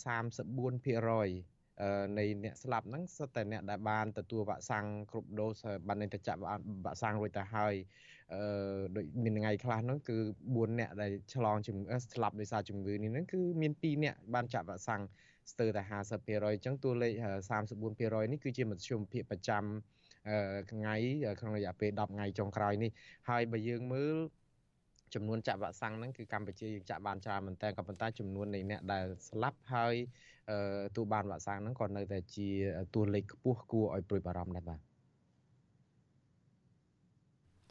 [0.55, 1.54] 34%
[2.19, 7.75] នៃអ្នកស្លាប់ហ្នឹងសុទ្ធតែអ្នកដែលបានទទួលវ៉ាក់សាំងគ្រប់ដូសបានទៅចាក់វ៉ាក់សាំងរួចទៅហើយ
[8.35, 8.43] អឺ
[8.97, 10.17] ដូចមានថ្ងៃខ្លះហ្នឹងគឺ
[10.49, 15.03] 4អ្នកដែលឆ្លងជំងឺស្លាប់ដោយសារជំងឺនេះហ្នឹងគឺមាន2អ្នកបានចាក់វ៉ាក់សាំង
[15.53, 17.13] ស្ទើរតែ50%អញ្ចឹងតួលេខ
[17.73, 19.65] 34%នេះគឺជាមធ្យមភាគប្រចាំ
[20.73, 20.95] ថ្ងៃ
[21.41, 22.91] ក្នុងរយៈពេល10ថ្ងៃចុងក្រោយនេះ
[23.29, 24.17] ហើយបើយើងមើល
[25.15, 29.95] ចំនួនចាក់វ៉ាក់សាំងហ្នឹងគឺកម្ពុជាយើងចាក់បានច្រើនមែនតើក៏ប៉ុន្តែចំនួននៃអ្នកដែលស្លាប់ហើយ
[30.97, 32.49] ទូបានវ៉ាក់សាំងហ្នឹងក៏នៅតែជា
[32.95, 34.81] តួលេខខ្ពស់គួរឲ្យព្រួយបារម្ភដែរបាទ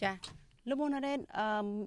[0.03, 0.13] ចា
[0.69, 1.19] លោកមូណារ៉េត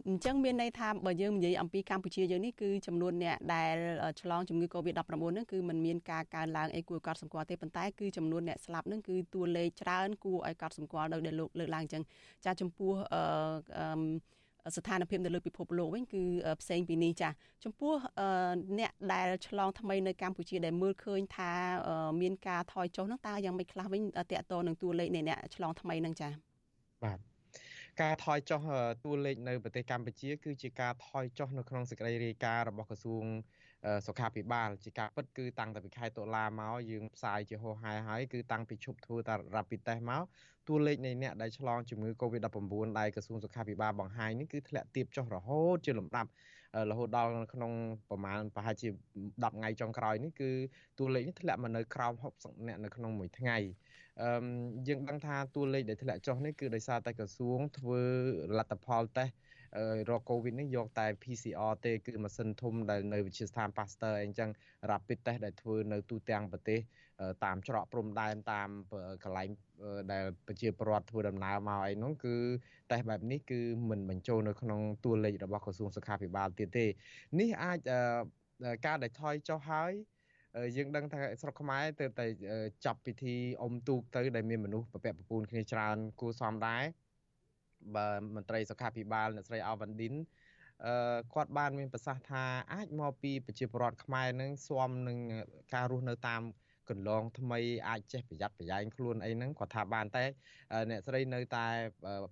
[0.08, 3.76] អញ្ចឹងមានន័យថាបើយើងនិយាយអំពីកម្ពុជាយើងនេះគឺចំនួនអ្នកដែល
[4.20, 12.02] ឆ្លងជំងឺ Covid-19 ហ្នឹងគឺมันមានការកើនឡើងអីគួរឲ្យកត់សម្គាល់ទេប៉ុន្តែគឺចំនួនអ្នកស្លាប់ហ្នឹងគឺតួលេខច្រើនគួរឲ្យកត់សម្គាល់ដោយដែលលោកលើកឡើងអញ្ចឹង
[12.44, 13.96] ចាចំពោះអឺ
[14.76, 16.22] ស្ថានភាពនៅលើពិភពលោកវិញគឺ
[16.60, 17.28] ផ្សេងពីនេះចា
[17.64, 17.92] ចំពោះ
[18.78, 21.52] អ្នកដែលឆ្លងថ្មីនៅកម្ពុជាដែលមើលឃើញថា
[22.20, 26.28] មានការថយចុះហ្នឹងតើយ៉ាងម៉េចខ្លះវិញតកតនឹងតួលេខនៃអ្នកឆ្លងថ្មីហ្នឹងចា
[27.04, 27.18] បាទ
[28.02, 28.60] ការថយចុះ
[29.04, 33.24] តួលេខនៅប្រទេសកម្ពុជា គឺជាការថយចុះនៅក្នុងសេចក្តីរាយការណ៍របស់ក្រសួង
[34.06, 40.22] សុខាភិបាលជាការពិតគឺតាំងតែពីខែតុលាមកយើងផ្សាយជាហោហែហើយគឺតាំងពីឈប់ធ្វើតា rapid test មក
[40.68, 46.30] តួលេខនៃអ្នកដែលឆ្លងជំងឺ Covid-19 ដែលក្រសួងសុខាភិបាលបង្ហាញនេះគឺធ្លាក់ទាបចុះរហូតជាលំដាប់
[46.90, 47.72] រហូតដល់ក្នុង
[48.10, 48.88] ប្រមាណប្រហែលជា
[49.24, 50.50] 10ថ្ងៃចុងក្រោយនេះគឺ
[50.98, 53.56] តួលេខនេះធ្លាក់មកនៅក្រោម60អ្នកនៅក្នុងមួយថ្ងៃ
[54.22, 54.30] អឺ
[54.88, 58.02] យើងដឹងថាតួលេខដែលធ្លាក់ចុះនេះគឺដោយសារតែក្រសួងធ្វើ
[58.58, 59.34] លទ្ធផលតេស្ត
[60.10, 64.50] រកកូវីដនេះយកតែ PCR ទេគឺម៉ាស៊ីនធំដែលនៅវិទ្យាស្ថាន Pasteur អីចឹង
[64.90, 66.80] rapid test ដែលធ្វើនៅទូទាំងប្រទេស
[67.44, 68.68] តាមច្រកព្រំដែនតាម
[69.24, 69.48] កន្លែង
[70.12, 72.36] ដែលប្រជាពលរដ្ឋធ្វើដំណើរមកអីនោះគឺ
[72.90, 73.60] តេស្តបែបនេះគឺ
[73.90, 76.86] មិនបញ្ចូលនៅក្នុងតួលេខរបស់ក្រសួងសុខាភិបាលទៀតទេ
[77.40, 77.78] នេះអាច
[78.86, 79.92] ការដែលថយចុះហើយ
[80.76, 82.26] យើងដឹងថាស្រុកខ្មែរទៅតែ
[82.84, 86.82] ចាប់ពិធីអុំទូកទៅដែលមានមនុស្សប្រពាក់ប្រពូនគ្នាច្រើនគួសមដែរ
[87.94, 88.06] បើ
[88.36, 90.14] មន្ត្រីសុខាភិបាលអ្នកស្រីអាវ៉ាន់ឌិន
[90.86, 95.18] អឺគាត់បានមានប្រសាសន៍ថាអាចមកពីប្រជាពលរដ្ឋខ្មែរនឹងស៊ាំនឹង
[95.74, 96.42] ការរស់នៅតាម
[96.90, 100.24] កន្លងថ្មីអាចចេះប្រយ័ត្នប្រយែងខ្លួនអីហ្នឹងគាត់ថាបានតែ
[100.90, 101.66] អ្នកស្រីនៅតែ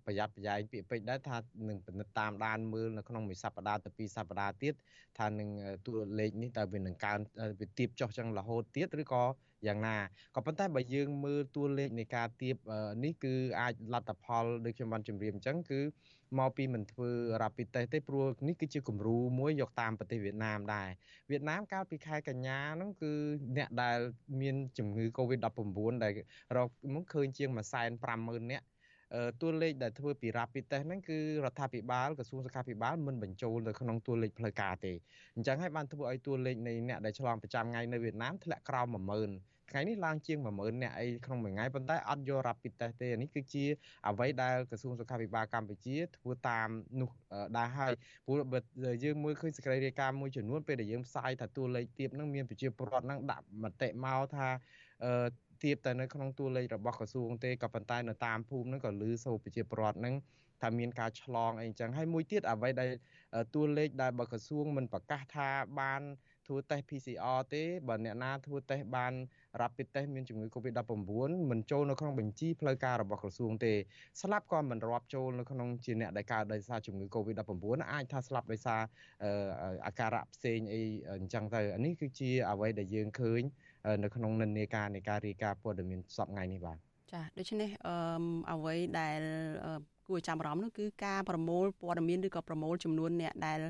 [0.06, 1.36] ប្រយ័ត្នប្រយែងពាក្យពេចន៍ដែរថា
[1.68, 4.74] នឹងពិនិត្យតាមដានមើលនៅក្នុងមួយសប្តាហ៍ទៅពីរសប្តាហ៍ទៀត
[5.18, 5.48] ថានឹង
[5.86, 7.18] តួលេខនេះតើវានឹងកើន
[7.60, 9.22] វាទៀបចុះចឹងរហូតទៀតឬក៏
[9.68, 9.96] យ៉ាងណា
[10.34, 12.56] ក៏ប៉ុន្តែបើយើងមើលតួលេខនៃការទៀប
[13.04, 15.80] នេះគឺអាចលទ្ធផលដូចខ្ញុំបានជម្រាបអញ្ចឹងគឺ
[16.38, 17.10] មកពីមិនធ្វើ
[17.42, 20.88] rapid test ទេព្រោះនេះគឺជាគំរូមួយយកតាមប្រទេសវៀតណាមដែរ
[21.30, 23.12] វៀតណាមកាលពីខែកញ្ញាហ្នឹងគឺ
[23.56, 23.98] អ្នកដែល
[24.40, 26.12] មានជំងឺ Covid-19 ដែល
[26.56, 27.50] រកមកឃើញជាង
[28.00, 28.66] 150,000នាក់
[29.40, 34.92] តួលេខដែលធ្វើពី rapid test ហ្នឹងគឺរដ្ឋាភិបាលក្រសួងសុខាភិបាលមិនបញ្ចូលនៅក្នុងតួលេខផ្លូវការទេ
[35.36, 43.64] អញ្ចឹងហើយបានធ្វើឲ្យតួលេខនៃអ្នកដែលឆ្លងប្រចាំថ្ងៃនៅវៀតណាមធ្លាក់ក្រោម10000 ថ្ងៃនេះឡើងជាង10000នាក់អីក្នុងមួយថ្ងៃប៉ុន្តែអត់យក rapid test ទេនេះគឺជា
[44.08, 46.68] អ្វីដែលក្រសួងសុខាភិបាលកម្ពុជាធ្វើតាម
[47.00, 47.10] នោះ
[47.56, 47.92] ដែរហើយ
[48.26, 48.58] ព្រោះបើ
[49.04, 54.48] យើងមើលឃើញសេចក្តីរាយការណ៍មួយចំនួនពេលដែលយើងផ្សាយថាតួលេខទៀបហ្នឹងមានប្រជាពលរដ្ឋហ្នឹងដាក់មតិមកថា
[55.04, 55.26] អឺ
[55.62, 60.14] ទៀបតែនៅក្នុងតួលេខរបស់ក្រសួងទេក៏ប៉ុន្តែនៅតាមភូមិហ្នឹងក៏លឺសូរប្រជាពលរដ្ឋហ្នឹង
[60.62, 62.88] ថាមានការឆ្លងអីចឹងហើយមួយទៀតអ្វីដែល
[63.54, 65.48] តួលេខដែលបើក្រសួងមិនប្រកាសថា
[65.80, 66.02] បាន
[66.46, 69.12] ធ្វើតេស្ត PCR ទេបើអ្នកណាធ្វើតេស្តបាន
[69.62, 70.92] rapid test មានជំងឺ Covid-19
[71.50, 73.72] មិនចូលនៅក្នុងបញ្ជីផ្លូវការរបស់ក្រសួងទេ
[74.22, 77.52] ស្លាប់ក៏មិនរាប់ចូលនៅក្នុងជាអ្នកដែលកើតដោយសារជំងឺ Covid-19
[77.92, 78.80] អាចថាស្លាប់ដោយសារ
[79.86, 80.82] អាការៈផ្សេងអី
[81.12, 83.42] អញ្ចឹងទៅអានេះគឺជាអ្វីដែលយើងឃើញ
[84.04, 86.78] នៅក្នុងនិន្នាការនៃការរាយការណ៍ព័ត៌មានសប្តាហ៍ថ្ងៃនេះបាទ
[87.12, 87.96] ចាដូច្នេះអឺ
[88.52, 89.20] អ្វីដែល
[90.08, 93.60] គួរចាំអារម្មណ៍នោះគឺការប្រមូលព័ត៌មានឬក៏ប្រមូលចំនួនអ្នកដែល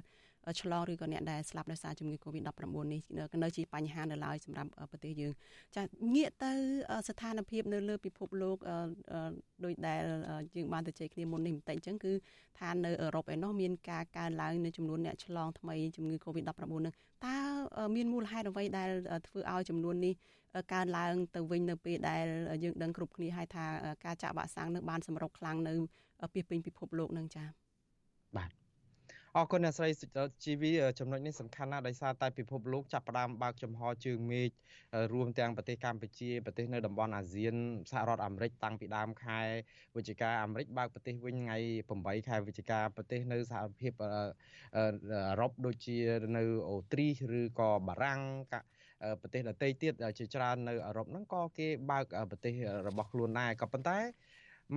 [0.61, 2.61] ឆ្លងឬក៏អ្នកដែលស្លាប់ដោយសារជំងឺ Covid-19
[2.92, 3.01] នេះ
[3.42, 5.32] នៅជាបញ្ហានៅឡើយសម្រាប់ប្រទេសយើង
[5.76, 5.82] ចា
[6.14, 6.53] ងាកទៅ
[7.09, 8.57] ស្ថានភាពនៅលើពិភពលោក
[9.64, 10.01] ដោយដែល
[10.57, 12.12] យើងបានទៅជែកគ្នាមុននេះបន្តិចអញ្ចឹងគឺ
[12.61, 16.95] ថានៅអឺរ៉ុបឯណោះមានការកើនឡើងនៅចំនួនអ្នកឆ្លងថ្មីជំងឺ Covid-19 នឹង
[17.26, 17.38] តើ
[17.97, 18.90] មានមូលហេតុអ្វីដែល
[19.28, 20.14] ធ្វើឲ្យចំនួននេះ
[20.72, 22.24] កើនឡើងទៅវិញនៅពេលដែល
[22.64, 23.64] យើងដឹងគ្រប់គ្នាហើយថា
[24.05, 25.74] ការចាក់វ៉ាក់សាំងនឹងបានសម្រុកខ្លាំងនៅ
[26.34, 27.47] ពីពេញពិភពលោកនឹងចា៎
[28.36, 28.51] បាទ
[29.39, 34.51] អរគុណអ្នកស្រីសុចរិតជីវីចំណុចនេះសំខាន់ណាស់ដោយសារតែពិភពលោកចាប់ផ្ដើមបើកចំហជើងមេឃ
[35.12, 37.55] រួមទាំងប្រទេសកម្ពុជាប្រទេសនៅតំបន់អាស៊ាន
[37.91, 39.41] សហរដ្ឋអាមេរិកតាំងពីដើមខែ
[39.97, 41.59] វិច្ឆិកាអាមេរិកបើកប្រទេសវិញថ្ងៃ
[41.93, 44.85] 8ខែវិច្ឆិកាប្រទេសនៅសហភាពអឺ
[45.41, 45.99] រ៉ុបដូចជា
[46.37, 48.20] នៅអូទ្រីសឬក៏បារាំង
[49.20, 52.55] ប្រទេសដទៃទៀតជាច្រើននៅអឺរ៉ុបហ្នឹងក៏គេបើកប្រទេស
[52.89, 53.99] របស់ខ្លួនដែរក៏ប៉ុន្តែ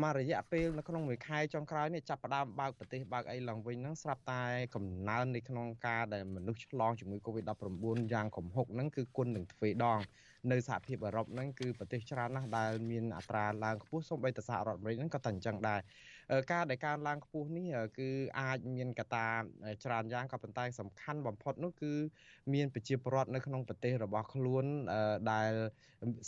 [0.01, 4.43] មករយៈពេលនៅក្នុងមួយខែចុងក្រោយនេះចាប់ផ្ដើមបើកប្រទេសបើកអីឡើងវិញហ្នឹងស្រាប់តែ
[4.75, 9.99] កំណើននៅក្នុងការដែលមនុស្សឆ្លងជំងឺ Covid-19 យ៉ាងគំហុកហ្នឹងគឺគុណនឹងទ្វេដង
[10.51, 15.79] នៅសហភាពអឺរ៉ុបហ្នឹងគឺប្រទេសច្រើនណាស់ដែលមានអត្រាឡើងខ្ពស់សូម្បីតែសហរដ្ឋអាមេរិកហ្នឹងក៏តែអញ្ចឹងដែរ
[16.51, 18.09] ការដែលកើនឡើងខ្ពស់នេះគឺ
[18.39, 19.27] អាចមានកត្តា
[19.83, 21.93] ច្រើនយ៉ាងក៏ប៉ុន្តែសំខាន់បំផុតនោះគឺ
[22.53, 24.65] មានប្រជាពលរដ្ឋនៅក្នុងប្រទេសរបស់ខ្លួន
[25.31, 25.51] ដែល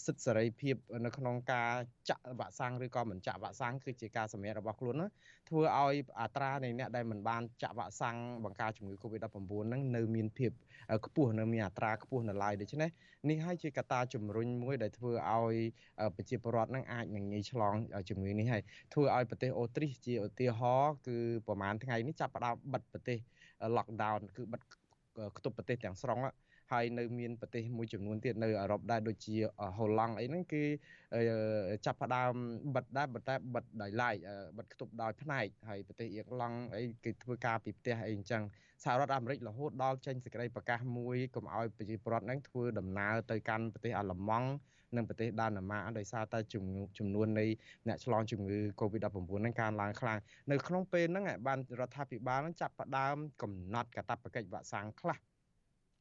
[0.05, 0.75] សិទ្ធិសេរីភាព
[1.05, 1.71] នៅក្នុងការ
[2.09, 5.07] ចាក់វ៉ាក់សាំងឬក៏មិនចាក់វ៉ាក់សាំងគឺជាការសម្រេចរបស់ខ្លួនណា
[5.49, 9.37] ធ្វើឲ្យអត្រានៃអ្នកដែលមិនបានចាក់វ៉ាក់សាំងបង្ការជំងឺ Covid-19
[9.67, 10.51] ហ្នឹងនៅមានភាព
[11.05, 12.89] ខ្ពស់នៅមានអត្រាខ្ពស់នៅឡើយដូច្នេះ
[13.29, 15.55] នេះហើយជាកត្តាជំរុញមួយដែលធ្វើឲ្យ
[16.15, 17.75] ប្រជាពលរដ្ឋហ្នឹងអាចនឹងងាយឆ្លង
[18.09, 23.17] ជំងឺនេះហើយធ្វើឲ្យប្រទេសអូទ្រីសជាឧទាហរណ៍គឺប្រហែលថ្ងៃនេះចាប់ផ្ដើមបិទប្រទេស
[23.77, 24.61] lockdown គឺបិទ
[25.35, 26.19] គប់ប្រទេសទាំងស្រុង
[26.71, 29.35] ហើយនៅមានប្រទេសមួយចំនួនទៀតនៅអឺរ៉ុបដែរដូចជា
[29.77, 30.63] ហូឡង់អីហ្នឹងគឺ
[31.85, 32.33] ចាប់ផ្ដើម
[32.75, 34.15] បិទដែរប៉ុន្តែបិទដោយឡែក
[34.57, 38.43] បិទគប់ដោយផ្នែកហើយប្រទេសអៀរឡង់អីគេធ្វើការពីផ្ទះអីអញ្ចឹង
[38.83, 44.49] សហរដ្ឋអាមេរិករហូតដល់ចេញសេចក្តីប្រកាសមួយកុំឲ្យប្រជាពលរដ្ឋហ្នឹងធ្វើដំណើរទៅកាន់ប្រទេសអាល្លឺម៉ង់
[44.95, 46.39] និងប្រទេសដាណឺម៉ាកដោយសារតែ
[46.97, 47.45] ចំនួននៃ
[47.87, 50.19] អ្នកឆ្លងជំងឺ Covid-19 ហ្នឹងកើនឡើងខ្លាំង
[50.51, 55.17] នៅក្នុងពេលហ្នឹងបានរដ្ឋាភិបាលហ្នឹងចាប់ផ្ដើមកំណត់កាតព្វកិច្ចវ៉ាក់សាំងខ្លះ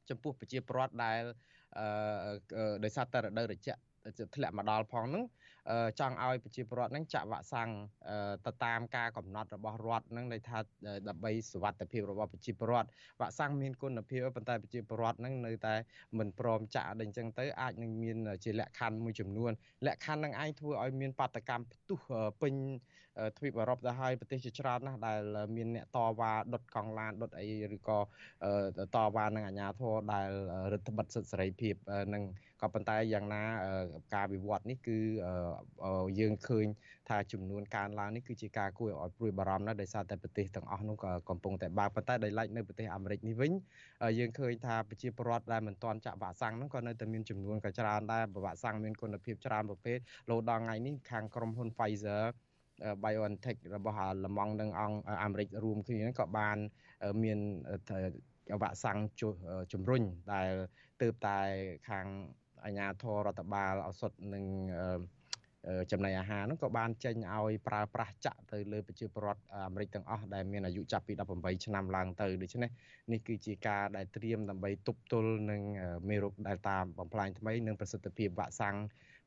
[0.09, 1.21] ចំពោះប្រជាពលរដ្ឋដែល
[1.77, 3.79] អឺដោយសារតែរដូវត្រជាក់
[4.35, 5.23] ធ្លាក់មកដល់ផងហ្នឹង
[5.99, 7.69] ចង់ឲ្យប្រជាពលរដ្ឋហ្នឹងចាក់វ៉ាក់សាំង
[8.45, 10.57] ទៅតាមការកំណត់របស់រដ្ឋហ្នឹងន័យថា
[11.07, 12.87] ដើម្បីសុវត្ថិភាពរបស់ប្រជាពលរដ្ឋ
[13.19, 15.75] វ៉ាក់សាំងមានគុណភាពប៉ុន្តែប្រជាពលរដ្ឋហ្នឹងនៅតែ
[16.17, 19.51] មិនព្រមចាក់ដល់អញ្ចឹងទៅអាចនឹងមានជាលក្ខខណ្ឌមួយចំនួន
[19.85, 21.99] លក្ខខណ្ឌហ្នឹងឯងធ្វើឲ្យមានបាតកម្មផ្ទុះ
[22.41, 22.55] ពេញ
[23.37, 25.19] ទ្វីបអឺរ៉ុបទៅហើយប្រទេសជាច្រើនណាស់ដែល
[25.55, 27.99] មានអ្នកតវ៉ាដុតកង់ឡានដុតអីឬក៏
[28.95, 30.29] តវ៉ានឹងអាជ្ញាធរដែល
[30.73, 31.75] រដ្ឋបិទសិទ្ធិសេរីភាព
[32.13, 32.23] នឹង
[32.61, 33.43] ក៏ប៉ុន្តែយ៉ាងណា
[34.15, 34.97] ការវិវត្តនេះគឺ
[36.19, 36.65] យើងឃើញ
[37.09, 43.51] ថាចំនួនកើនឡើងនេះគឺជាការគួរឲ្យព្រួយបារម្ភណាស់ដោយសារតែប្រទេសទាំងអស់នោះក៏កំពុងតែបើកប៉ុន្តែដោយឡែកនៅប្រទេសអាមេរិកនេះវិញ
[44.19, 49.97] យើងឃើញថាប្រជាពលរដ្ឋដែលមិនទាន់ចាក់វ៉ាក់សាំងហ្នឹងក៏នៅតែមានចំនួនក៏ច្រើនដែរវ៉ាក់សាំងមានគុណភាពច្រើនប្រភេទ
[50.29, 52.23] លោដល់ថ្ងៃនេះខាងក្រុមហ៊ុន Pfizer
[53.03, 56.57] BioNTech របស់លម៉ង់និងអង្គអាមេរិករួមគ្នាក៏បាន
[57.23, 57.39] មាន
[58.61, 58.99] វ៉ាក់សាំង
[59.73, 60.03] ជំរុញ
[60.33, 60.51] ដែល
[61.01, 61.39] ទៅតែ
[61.89, 62.05] ខាង
[62.65, 64.45] អាជ្ញាធររដ្ឋបាលឱសថនិង
[65.91, 72.69] ចំណីអាហារនោះក៏បានចេញឲ្យប្រើប្រាស់ចាក់ទៅលើប្រជាពលរដ្ឋអាមេរិកទាំងអស់ដែលមានអាយុចាប់ពី18ឆ្នាំឡើងទៅដូច្នេះ
[73.11, 75.61] នេះគឺជាការដែលត្រៀមដើម្បីទប់ទល់នឹង
[76.09, 78.75] មេរោគ Delta បំផ្លាញថ្មីនិងប្រសិទ្ធភាពវ៉ាក់សាំង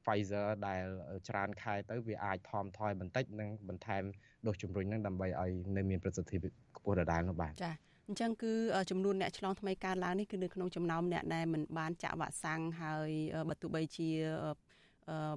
[0.05, 0.85] Pfizer ដែល
[1.28, 4.03] ច្រើនខែទៅវាអាចថមថយបន្តិចនិងបន្ថែម
[4.47, 6.41] ដូសជំរុញនឹងដើម្បីឲ្យនៅមានប្រសិទ្ធភាព
[6.76, 8.53] ខ្ពស់ដដែលនោះបាទចា៎ អញ្ចឹងគឺ
[8.90, 13.11] ចំនួនអ្នកឆ្លងថ្មីកើនឡើងនេះគឺនៅក្នុងចំណោមអ្នកដែលមិនបានចាក់វ៉ាក់សាំងហើយ
[13.48, 14.09] បើទោះបីជា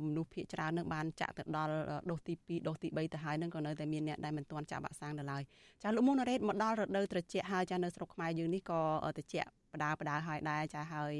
[0.05, 1.73] មនុស្សភាគច្រើននឹងបានចាក់ទៅដល់
[2.09, 5.41] ដូសទី2ដូសទី3ទៅហើយនឹងក៏នៅតែមានអ្នកដែលមិនទាន់ចាក់វ៉ាក់សាំងនៅឡើយ
[5.83, 8.81] ចាលោកមុនរ៉េតមកដល់រដូវត្រជាក់ហើយចានៅស្រុកខ្មែរយើងនេះក៏
[9.17, 11.13] ត្រជាក់បដាបដាហើយដែរចាហើយ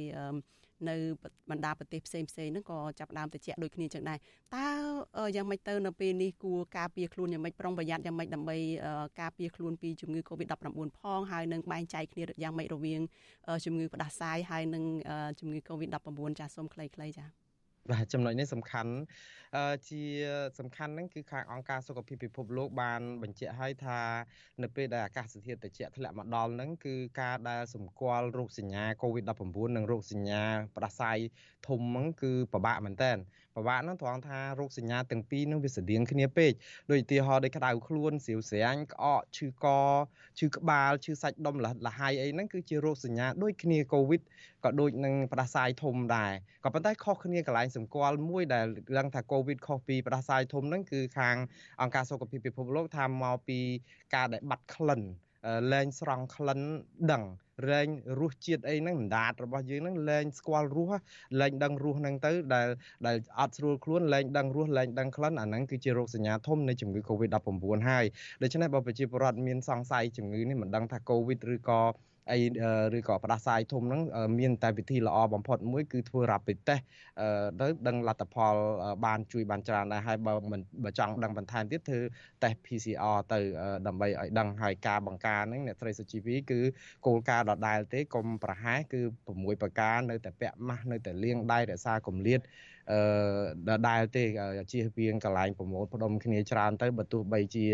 [0.89, 0.95] នៅ
[1.49, 4.17] បណ្ដាប្រទេសផ្សេងផ្សេងហ្នឹងក៏ចាប់ដើមតិចដូចគ្នាចឹងដែរ
[4.55, 8.57] តើយ៉ាងម៉េចទៅនៅពេលនេះគួរការពារខ្លួនយ៉ាងម៉េចប្រុងប្រយ័ត្នយ៉ាងម៉េចដើម្បី
[9.21, 13.01] ការពារខ្លួនពីជំងឺ Covid-19 ផងហើយនឹងបែងចែកគ្នាយ៉ាងម៉េចរវាង
[13.65, 14.83] ជំងឺផ្ដាសាយហើយនឹង
[15.39, 17.44] ជំងឺ Covid-19 ចាសូមខ្លីៗចា
[17.91, 18.93] បាទចំណុចនេះសំខាន់
[19.89, 20.01] ជា
[20.59, 23.99] សំខាន់ហ្នឹងគឺខាងអង្គការសុខភាពពិភពលោកបានបញ្ជាក់ឲ្យថា
[24.61, 30.43] នៅពេលដែលអាកាសធាតុត្រជាក់ធ្លាក់មកដល់ហ្នឹងគឺការដែលសម្គាល់រោគសញ្ញា COVID-19 និងរោគសញ្ញា
[30.75, 31.17] ផ្ដាសាយ
[31.67, 33.11] ធំហ្នឹងគឺពិបាកមែនតើ
[33.55, 36.51] ពិបាកហ្នឹងត្រង់ថារោគសញ្ញាទាំងពីរហ្នឹងវាស្រដៀងគ្នាពេក
[36.91, 39.65] ដូចឧទាហរណ៍ដូចក្តៅខ្លួនសៀវស្រាញក្អកឈឺក
[40.39, 44.21] ឈឺក្បាលឈឺសាច់ដុំលហើយអីហ្នឹងគឺជារោគសញ្ញាដូចគ្នា COVID
[44.63, 46.31] ក៏ដូចនឹងផ្ដាសាយធំដែរ
[46.63, 48.65] ក៏ប៉ុន្តែខុសគ្នាកន្លែងសម្គាល់មួយដែល
[48.97, 51.35] ដឹងថា COVID ខុសពីផ្ដាសាយធំហ្នឹងគឺខាង
[51.81, 53.59] អង្គការសុខភាពពិភពលោកថាមកពី
[54.15, 55.01] ការដែលបាត់ក្លិន
[55.71, 56.59] លែងស្រង់ក្លិន
[57.11, 57.23] ដឹង
[57.69, 57.87] លែង
[58.19, 60.91] រសជាតិអីហ្នឹងមិនដាតរបស់យើងហ្នឹងលែងស្គាល់រស
[61.39, 62.67] លែងដឹងរសហ្នឹងទៅដែល
[63.07, 68.05] ដែលអត់ស្រួលខ្លួនលែងដឹងរសលែងដឹងក្លិនអាហ្នឹងគឺជារោគសញ្ញាធំនៃជំងឺ Covid-19 ហើយ
[68.41, 71.81] ដូច្នេះបើប្រជាពលរដ្ឋមានសង្ស័យជំងឺនេះមិនដឹងថា Covid ឬក៏
[72.31, 72.39] អី
[72.97, 74.01] ឬក៏ផ្ដាសាយធំហ្នឹង
[74.39, 76.83] មានតែវិធីល្អបំផុតមួយគឺធ្វើ rapid test
[77.59, 78.55] ទៅដឹងលទ្ធផល
[79.05, 81.99] បានជួយបានច្រើនដែរហើយបើមិនបើចង់ដឹងបន្ថែមទៀតធ្វើ
[82.41, 83.39] test PCR ទៅ
[83.87, 86.59] ដើម្បីឲ្យដឹងហើយការបង្ការហ្នឹងអ្នកស្រីសុជីវីគឺ
[87.05, 89.01] គោលការណ៍ដដែលទេកុំប្រហែសគឺ
[89.31, 92.41] 6ប្រការនៅតែពាក់ម៉ាស់នៅតែលាងដៃរក្សាគម្លាត
[92.91, 92.99] អឺ
[93.69, 94.23] ដដែលទេ
[94.71, 97.65] ជៀសវាងកន្លែងប្រមូលផ្ដុំគ្នាច្រើនទៅបើទោះបីជា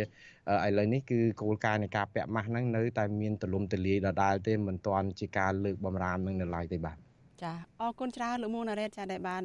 [0.67, 6.97] ឥឡូវនេះគឺគោលការណ៍នៃការពាក់ម៉ាស់ហ្នឹងនៅតែមានទលំទលាយដដែលទេមិនទាន់ជាការលើកបំរាមនឹងនៅឡើយទេបាទ
[7.43, 9.43] ចាអរគុណច្រើនលោកមួងណារ៉េតចាដែលបាន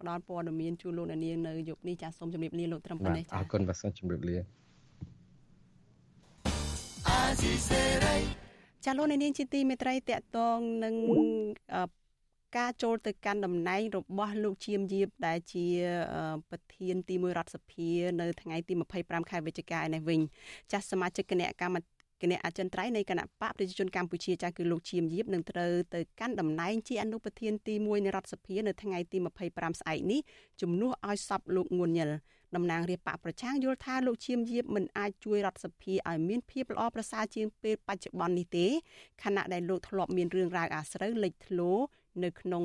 [0.00, 4.38] ផ្ដល់ព័ត៌មានជូនលោកអ្នកនាងនៅយប់នេះចាសូមជម្រាបលាលោកត្រឹមប៉ុណ្ណេះចាអរគុណបាទសូមជម្រាបលា
[8.84, 10.94] ចាលោកអ្នកនាងជាទីមេត្រីតកតងនឹង
[12.56, 15.66] ការចូលទៅកាន់តំណែងរបស់លោកឈៀមយៀបដែលជា
[16.50, 17.88] ប្រធានទី1រដ្ឋសភា
[18.20, 20.20] នៅថ្ងៃទី25ខែវិច្ឆិកានេះវិញ
[20.72, 21.76] ចាស់សមាជិកគណៈកម្ម
[22.22, 30.20] គណៈអចិន្ត្រៃយ៍នៃគណៈបកប្រជាជនកម្ពុជាចាស់គឺលោកឈៀមយៀបនឹងត្រូវទៅកាន់តំណែងជាអនុប្រធានទី1នៃរដ្ឋសភានៅថ្ងៃទី25ស្អែកនេះ
[30.60, 32.10] ជំនួសឲ្យសពលោកងួនញិល
[32.54, 38.66] តំណាងរាជបកប្រឆាំងយល់ថាលោកឈៀមយៀបមិនអាចជួយរដ្ឋសភាឲ្យមានភាពល្អប្រសើរជាងពេលបច្ចុប្បន្ននេះទេ
[39.22, 41.72] ខណៈដែលលោកធ្លាប់មានរឿងរ៉ាវអាស្រូវលេចធ្លោ
[42.24, 42.62] នៅក្នុង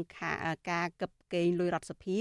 [0.70, 2.20] ការកឹបកេងលុយរដ្ឋសភា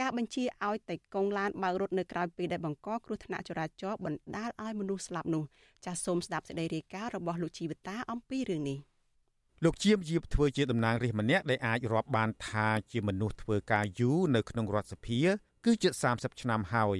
[0.00, 5.44] ការបញ្ជាឲ្យតែកងឡានបើករត់នៅក្រៅពេលដែលបង្កគ្រោះថ្នាក់ចរាចរណ៍បណ្ដាលឲ្យមនុស្សស្លាប់នោះ
[5.84, 8.78] ចាសសូមស្ដាប់សេចក្តីរាយការណ៍របស់លោកជីវតាអំពីរឿងនេះ
[9.64, 15.20] លោកជាមជាបធ្វើជាតំណាងរាស្ត្រម្នាក់ដែលអាចរាប់បានថាជាមនុស្សធ្វើការយូរនៅក្នុងរដ្ឋសភា
[15.64, 16.98] គឺជិត30ឆ្នាំហើយ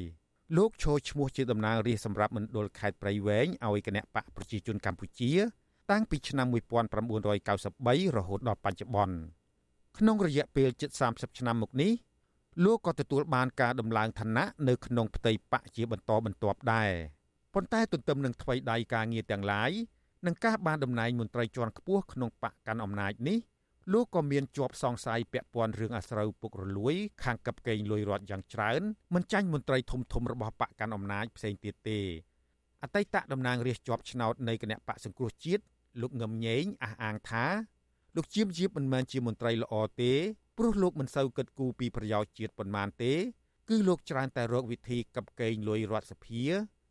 [0.56, 5.32] លោកឈរឈ្មោះជាតំណាងរាស្ត្រសម្រាប់មណ្ឌលខេត្តព្រៃវែងឲ្យគណៈបកប្រជាជនកម្ពុជា
[5.90, 9.16] តាំងពីឆ្នាំ1993រហូតដល់បច្ចុប្បន្ន
[9.98, 11.92] ក្នុងរយៈពេលជិត30ឆ្នាំមកនេះ
[12.64, 16.90] លោកក៏ទទួលបានការដំឡើងឋានៈនៅក្នុងផ្ទៃបកជាបន្តបន្ទាប់ដែរ
[17.54, 19.70] ប៉ុន្តែទន្ទឹមនឹងថ្មីដៃការងារទាំងឡាយ
[20.26, 23.38] នឹងការបានតំណែងមន្ត្រីជាន់ខ្ពស់ក្នុងបកកាន់អំណាចនេះ
[23.92, 28.82] លោកក៏មានជាប់សង្ស័យពាក់ព័ន្ធរឿងអាស្រូវពុករលួយ ខាងកັບកេងលុយរដ្ឋយ៉ាងច្រើន
[29.14, 32.00] មិនចាញ់មន្ត្រីធំធំរបស់បកកាន់អំណាចផ្សេងទៀតទេ
[32.82, 35.62] អតីតតំណាងរាស្ត្រជាប់ឆ្នោតនៃគណៈបកសង្គ្រោះជាតិ
[36.00, 37.44] លោកងឹមញែងអះអាងថា
[38.16, 40.12] លោកជាមជាបមិនមែនជាមន្ត្រីល្អទេ
[40.58, 43.12] ព្រោះលោកមិនសូវគិតគូរពីប្រយោជន៍ជាតិប៉ុន្មានទេ
[43.68, 46.42] គឺលោកច្រើនតែរកវិធីកັບកេងលុយរដ្ឋសភា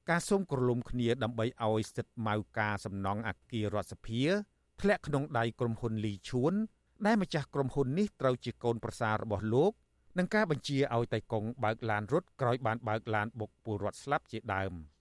[0.09, 4.23] ការសុំក្រឡុំគ្នាដើម្បីឲ្យសិទ្ធិម៉ៅការសំណង់អគាររដ្ឋសភា
[4.81, 6.53] ធ្លាក់ក្នុងដៃក្រុមហ៊ុនលីឈួន
[7.05, 9.71] ដែលម្ចាស់ក្រុមហ៊ុននេះត្រូវជាកូនប្រសាររបស់លោក
[10.17, 14.73] នឹងការបញ្ជាឲ្យតៃកុងបើកឡានរត់ក្រោយបានបើកឡានបុកពលរដ្ឋស្លាប់ជាដើម។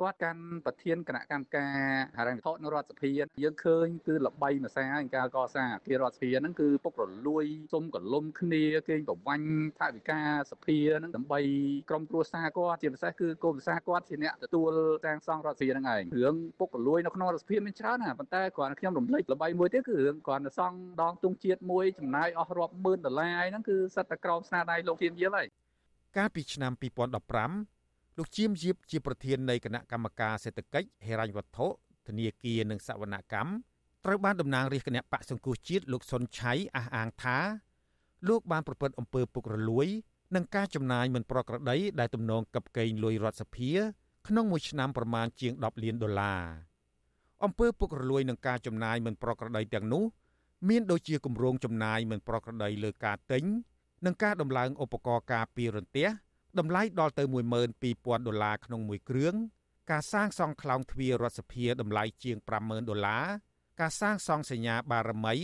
[0.00, 1.72] គាត់កាន់ប្រធានគណៈកម្មការ
[2.18, 3.10] ហិរញ្ញវត្ថុនៅរដ្ឋសភា
[3.42, 9.46] យើងឃើញគឺល្បីម្សាក្នុងការកសាងអគាររដ្ឋសភាហ្នឹងគឺពុករលួយសុំកលុំគ្នាគេងប្រវាញ់
[9.78, 11.40] ថាវិការសភាហ្នឹងដើម្បី
[11.90, 14.70] ក្រុមគ្រួសារគាត់ជាពិសេសគឺកូនប្រសាគាត់ជាអ្នកទទួល
[15.06, 25.46] តាំងសង់រដ្ឋសភាហ្នឹងឯងរឿងពុករលួយនៅក្នុងរដ្ឋសភាមានច្រើនណាប៉ុន្តែគ្រាន់តែខ្ញុំរំលេចល្បីមួយទៀតគឺរឿងគ្រាន់តែសង់ដងទង់ជាតិមួយចំណាយអស់រាប់ម៉ឺនដុល្លារហ្នឹងគឺសិតតែក្រោមស្នាដៃលោកធៀមយាលហើយ
[26.16, 27.73] កាលពីឆ្នាំ2015
[28.18, 31.66] លោកជាមយៀបជាប្រធាននៃគណៈកម្មការសេដ្ឋកិច្ចហិរញ្ញវត្ថុ
[32.06, 33.50] ធនាគារនិងសវនកម្ម
[34.04, 37.38] ត្រូវបានតំណាងរាជគណៈបកសង្គ្រោះជាតិលោកសុនឆៃអះអាងថា
[38.28, 39.86] លោកបានប្រព្រឹត្តអំពើពុករលួយ
[40.34, 43.72] និងការចំណាយមិនប្រក្រតីដែលទំនងកັບកេងលុយរដ្ឋសភា
[44.28, 46.42] ក្នុងមួយឆ្នាំប្រមាណជាង10លានដុល្លារ
[47.44, 50.04] អំពើពុករលួយនឹងការចំណាយមិនប្រក្រតីទាំងនោះ
[50.68, 53.44] មានដូចជាគម្រោងចំណាយមិនប្រក្រតីលើការទិញ
[54.04, 56.08] និងការដំឡើងឧបករណ៍ការពាររន្ទះ
[56.58, 57.24] តម្លៃដល់ទៅ
[57.74, 59.34] 12000ដុល្លារក្នុងមួយគ្រឿង
[59.90, 63.24] ការសាងសង់ខ្លោងទ្វាររដ្ឋសភាតម្លៃជាង50000ដុល្លារ
[63.80, 65.36] ការសាងសង់សញ្ញាបារមី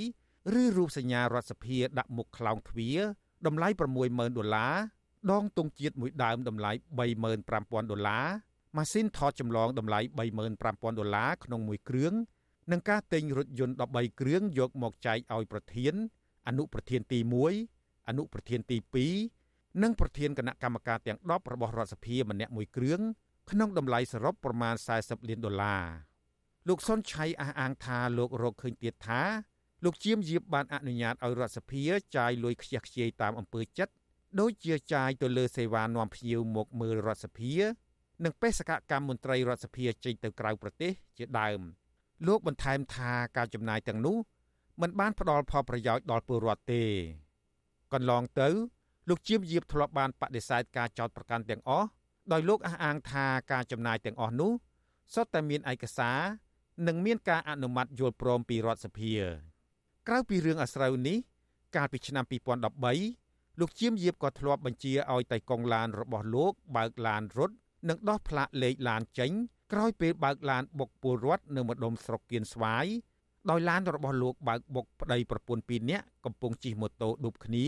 [0.61, 3.01] ឬរូបសញ្ញារដ្ឋសភាដាក់មុខខ្លោងទ្វារ
[3.47, 3.69] តម្លៃ
[4.03, 4.75] 60000ដុល្លារ
[5.33, 6.71] ដងទង់ជាតិមួយដើមតម្លៃ
[7.27, 8.27] 35000ដុល្លារ
[8.77, 10.01] ម៉ាស៊ីនថតចម្លងតម្លៃ
[10.49, 12.13] 35000ដុល្លារក្នុងមួយគ្រឿង
[12.71, 15.95] និងការទិញរថយន្ត13គ្រឿងយកមកចែកឲ្យប្រធាន
[16.49, 17.19] អនុប្រធានទី
[17.65, 19.40] 1អនុប្រធានទី2
[19.83, 23.01] និងប្រធានគណៈកម្មការទាំង10របស់រដ្ឋសភាម្នាក់មួយគ្រឿង
[23.51, 25.85] ក្នុងតម្លៃសរុបប្រមាណ40លានដុល្លារ
[26.69, 29.23] លោកសុនឆៃអះអាងថាលោករកឃើញទៀតថា
[29.85, 31.83] លោកជាមយាបបានអនុញ្ញាតឲ្យរដ្ឋសភា
[32.17, 33.93] ចាយលុយខ្ជះខ្ជាយតាមអំពើចិត្ត
[34.41, 37.53] ដូចជាចាយទៅលើសេវានាំភ្ញៀវមកមើលរដ្ឋសភា
[38.25, 41.61] និងបេសកកម្មមន្ត្រីរដ្ឋសភាចេញទៅក្រៅប្រទេសជាដើម
[42.27, 44.17] លោកបន្ថែមថាការចំណាយទាំងនោះ
[44.81, 46.85] មិនបានផ្ដល់ផលប្រយោជន៍ដល់ពលរដ្ឋទេ
[47.93, 48.49] កន្លងទៅ
[49.11, 51.87] លោកជាមយាបធ្លាប់បានបដិសេធការចោទប្រកាន់ទាំងអស់
[52.33, 54.53] ដោយលោកអះអាងថាការចំណាយទាំងអស់នោះ
[55.15, 56.19] សុទ្ធតែមានឯកសារ
[56.87, 59.15] នឹងមានការអនុម័តយល់ព្រមពីរដ្ឋសភា
[60.09, 61.19] ក្រៅពីរឿងអាស្រូវនេះ
[61.77, 62.25] កាលពីឆ្នាំ
[62.93, 67.55] 2013លោកជាមយាបក៏ធ្លាប់បញ្ជាឲ្យតៃកុងឡានរបស់លោកបើកឡានរត់
[67.89, 69.31] និងដោះផ្លាកលេខឡានចេញ
[69.73, 72.87] ក្រោយពេលបើកឡានបុកពលរដ្ឋនៅម្ដុំស្រុកគៀនស្វាយ
[73.51, 77.67] ដោយឡានរបស់លោកបើកបុកប្តីប្រពន្ធ2នាក់កំពុងជិះម៉ូតូឌុបគ្នា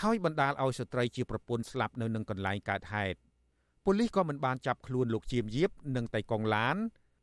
[0.00, 3.18] ហើយបណ្ដាលឲ្យស្ត្រីជាប្រពន្ធស្លាប់នៅនឹងកន្លែងកើតហេតុ
[3.84, 6.76] ប៉ូលីសក៏មិនបានចាប់ខ្លួនលោកជាមយាបនិងតៃកុងឡាន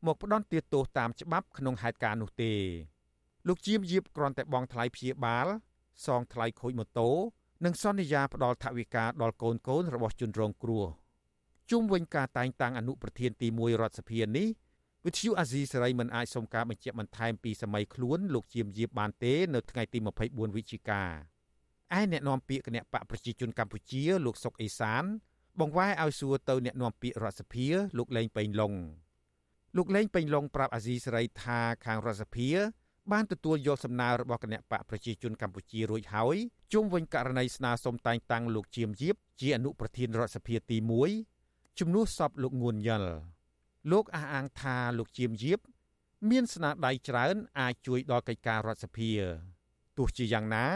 [0.06, 2.52] មកផ្ដន់ទោសតាមច្បាប់ក្នុងហេតុការណ៍នោះទេ
[3.48, 5.46] លោកជាមយាបគ្រាន់តែបង់ថ្លៃព្យាបាល
[6.06, 7.10] សងថ្លៃខូចម៉ូតូ
[7.64, 10.86] និងសន្យាផ្ដល់ថវិកាដល់កូនកូនរបស់ជនរងគ្រោះ
[11.70, 14.48] ជុំវិញការតែងតាំងអនុប្រធានទី1រដ្ឋសភានេះ
[15.06, 19.98] វិទ្យុអាស៊ីសេរីមិនអាចសុំការបញ្ជាក់បន្ថែមពីសម័យខ្លួនលោកជាមយាបបានទេ នៅថ្ងៃទី
[20.28, 21.02] 24វិច្ឆិកា
[21.98, 25.04] ឯអ្នកនាំពាក្យគណៈបកប្រជាជនកម្ពុជាលោកសុកអេសាន
[25.60, 27.66] បង្វែរឲ្យសួរទៅអ្នកនាំពាក្យរដ្ឋសភា
[27.98, 28.74] លោកលេងពេញឡុង
[29.76, 32.48] លោកលេងពេញឡុងប្រាប់អាស៊ីសេរីថាខាងរដ្ឋសភា
[33.12, 36.36] បានទទួលយកសំណើរបស់គណៈបកប្រជាជនកម្ពុជារួចហើយ
[36.72, 40.76] ជុំវិញករណីស្នើសុំតែងតាំងលោកជាមយៀបជាអនុប្រធានរដ្ឋសភាទី
[41.28, 43.04] 1ជំនួសសពលោកងួនយល
[43.92, 45.58] លោកអះអាងថាលោកជាមយៀប
[46.30, 49.10] មានស្នាដៃច្រើន អាចជួយដល់កិច្ចការរដ្ឋសភា
[49.96, 50.66] ទោះជាយ៉ាងណា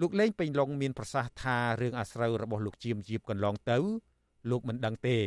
[0.00, 3.78] លោកលេងពេញឡុងមានប្រសាសន៍ថារឿងអាស្រូវរបស់លោកជាមជីបកន្លងទៅ
[4.50, 5.18] លោកមិនដឹងទេ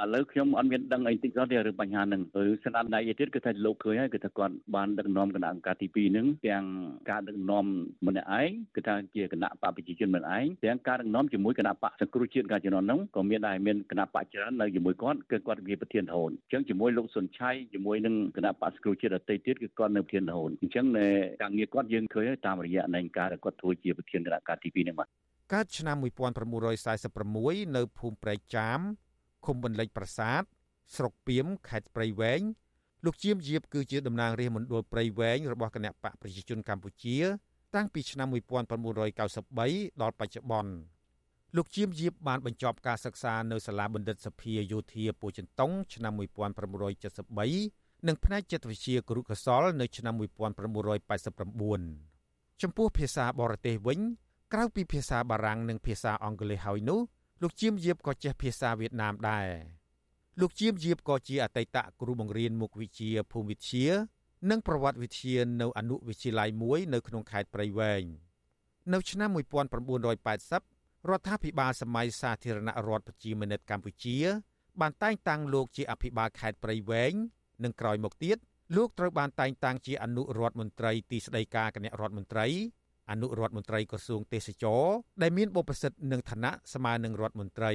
[0.00, 6.64] ឥឡូវខ្ញុំអត់មានដឹងអីតិចសោះទេរឿងបញ្ហាហ្នឹងឬស្នាដៃទៀតគឺថាលោកឃើញហើយគឺថាគាត់បានដឹកនាំគណៈអង្គការទី2ហ្នឹងទាំង
[7.10, 7.66] ការដឹកនាំ
[8.06, 20.86] ម្នាក់ឯងគឺថាជាគណៈបកប្រជាជនម្នាក់ឯងទាំងការដឹកនាំជាមួយគណៈបកសង្គ្រោះជាតិកាលជំនាន់ហ្នឹងក៏មានដែរមានគណៈបកច្រើននៅជាមួយគាត់គឺគាត់ជាប្រធានរហូតអញ្ចឹងជាមួយលោកសុនឆៃជាមួយនឹងគណៈបកសង្គ្រោះជាតិដទៃទៀតគឺគាត់នៅប្រធានរហូតអញ្ចឹង
[21.42, 25.08] ការងារគាត់យើងឃើញតាមរយៈនៃការគាត់ធ្វើជាប្រធានគណៈការទី2ហ្នឹងបាទ
[25.52, 28.80] កើតឆ្នាំ1946នៅភូមិព្រែកចាម
[29.46, 30.42] ឃុំបន្លិចប្រាសាទ
[30.96, 32.40] ស្រុកពីមខេត្តព្រៃវែង
[33.04, 37.18] លោកជាមយៀបគឺជាតំណាងរាស្ត្រមណ្ឌលព្រៃវែងរបស់គណៈបកប្រជាជនកម្ពុជា
[37.74, 40.72] តាំងពីឆ្នាំ1993ដល់បច្ចុប្បន្ន
[41.56, 46.12] លោកជាមយៀបបានបញ្ចប់ការសិក្សានៅសាលាបណ្ឌិតសភាយោធាពោធិចិនតុងឆ្នាំ
[46.90, 53.98] 1973និងផ្នែកចិត្តវិទ្យាគរុកោសលនៅឆ្នាំ1989ចំពោះភាសាបរទេសវិញ
[54.52, 57.00] ក្រៅពីភាសាបារាំងនិងភាសាអង់គ្លេសហើយនោះ
[57.42, 59.48] លោកជាមយៀបក៏ចេះភាសាវៀតណាមដែរ
[60.40, 63.86] លោកជាមយៀបក៏ជាអតីតគ្រូបង្រៀនមុខវិជ្ជាភូមិវិទ្យា
[64.50, 68.04] និងប្រវត្តិវិទ្យានៅអនុវិទ្យាល័យមួយនៅក្នុងខេត្តព្រៃវែង
[68.92, 74.18] នៅឆ្នាំ1980រដ្ឋាភិបាលសម័យសាធារណរដ្ឋប្រជាមានិតកម្ពុជា
[74.80, 77.12] បានតែងតាំងលោកជាអភិបាលខេត្តព្រៃវែង
[77.64, 78.36] និងក្រោយមកទៀត
[78.76, 82.46] លោកត្រូវបានតែងតាំងជាអនុរដ្ឋមន្ត្រីទីស្តីការគណៈរដ្ឋមន្ត្រី
[83.10, 84.84] អនុរដ្ឋមន្ត្រីក្រសួងទេសចរ
[85.22, 87.72] ដែលមានបុព្វសិទ្ធិនិងឋានៈស្មើនឹងរដ្ឋមន្ត្រី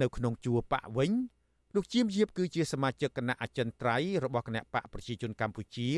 [0.00, 1.12] នៅក្នុងជួរបកវិញ
[1.74, 5.90] លោកជាមយៀបគឺជាសមាជិកគណៈអចិន្ត្រៃយ៍របស់គណៈបកប្រជាជនកម្ពុជា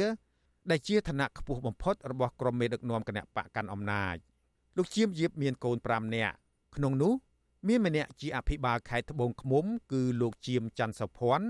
[0.70, 4.16] ដែលជាឋានៈខ្ពស់បំផុតរបស់ក្រុមមេដឹកនាំគណៈបកកាន់អំណាច
[4.76, 6.34] លោកជាមយៀបមានកូន5នាក់
[6.76, 7.12] ក្នុងនោះ
[7.68, 11.48] មានម្នាក់ជាអភិបាលខេត្តត្បូងឃ្មុំ គឺលោកជាមច័ន្ទសុភ័ណ្ឌ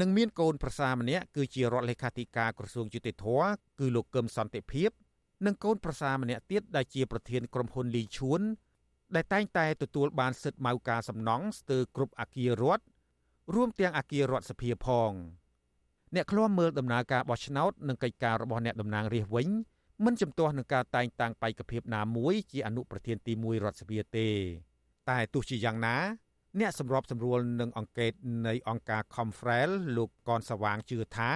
[0.00, 3.26] និងមានកូនប្រសាម្នាក់គឺជារដ្ឋលេខាធិការក្រសួងយុតិធធ
[3.80, 4.90] គឺលោកកឹមសន្តិភាព
[5.44, 8.40] និងកូនប្រសាម្នាក់ទៀតដែលជាប្រធានក្រុមហ៊ុនលីឈួន
[9.14, 12.84] ដែលតែងតែទទួលបានសិទ្ធិម៉ៅការសំណង់ស្ទើរគ្រប់អគាររដ្ឋ
[13.54, 15.10] រួមទាំងអគាររដ្ឋសភាផង
[16.14, 19.48] អ្នកឃ្លាំមើលដំណើរការបោះឆ្នោតនិងកិច្ចការរបស់អ្នកតំណាងរាស្ត្រវិញ
[20.04, 24.28] មិនជំទាស់នឹងការតែងតាំងបេក្ខភាពណាមួយជាអនុប្រធានទី1រដ្ឋសភាទេ
[25.10, 25.96] តែទោះជាយ៉ាងណា
[26.60, 28.12] អ្នកសម្របសម្រួលនឹងអង្កេត
[28.46, 31.30] នៃអង្គការ Confrel លោកកនសវាងជឿថា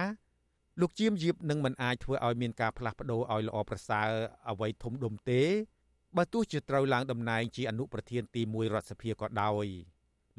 [0.81, 4.09] លោកជាមយៀបនឹងមិនអាចធ្វើឲ្យមានការផ្លាស់ប្ដូរឲ្យល្អប្រសើរ
[4.49, 5.41] អ្វីធំដុំទេ
[6.17, 9.65] បើទោះជាត្រូវឡើងតំណែងជាអនុប្រធានទី1រដ្ឋសភាក៏ដោយ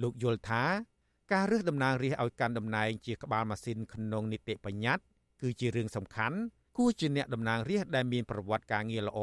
[0.02, 0.64] លោកយល់ថា
[1.32, 5.04] ការរើសតំណាងរាស្ត្រឲ្យកាន់តំណែងជាក្បាលម៉ាស៊ីនក្នុងនីតិបញ្ញត្តិ
[5.42, 6.38] គឺជារឿងសំខាន់
[6.78, 9.20] គួរជាអ្នកតំណាងរាស្ត្រដែលមានប្រវត្តិការងារល្អ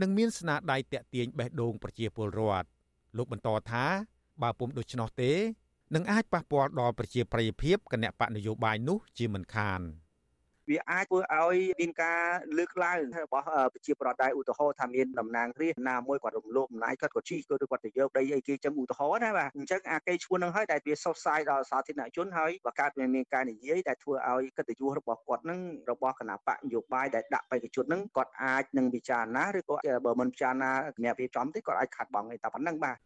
[0.00, 2.68] និងមានស្នាដៃតាក់ទាញបេះដូងប្រជាពលរដ្ឋ
[3.16, 3.84] លោកបន្តថា
[4.42, 5.32] បើពុំដូច្នោះទេ
[5.94, 9.82] នឹងអាចប៉ះពាល់ដល់ប្រជាប្រិយភាពគណៈបកនយោបាយនោះជាមិនខាន។
[10.70, 12.20] វាអាចធ្វើឲ្យមានការ
[12.58, 25.60] លើកឡើងរបស់ប្រជាប្រដ្ឋដែរឧទាហរណ៍ថាមានតំណាងរាស្ត្រណាមួយគាត់រំលោភអំណាចគាត់ក៏ជីកគាត់គាត់ទៅយកដីអីគេចឹងឧទាហរណ៍ណាបាទអញ្ចឹងអាកេឈួននឹងហើយដែលវាសុសសាយដល់សាធារណជនហើយបើកើតមានការនិយាយដែលធ្វើឲ្យកិត្តិយសរបស់គាត់នឹង
[25.90, 32.96] របស់គណៈបកនយោបាយដែលដាក់បេក្ខជននឹងគាត់អាចនឹងពិចារណាឬក៏បើមិនពិចារណាគណៈរៀបចំទេគាត់អាចខាត់បងឯតែប៉ុណ្្នឹងបាទ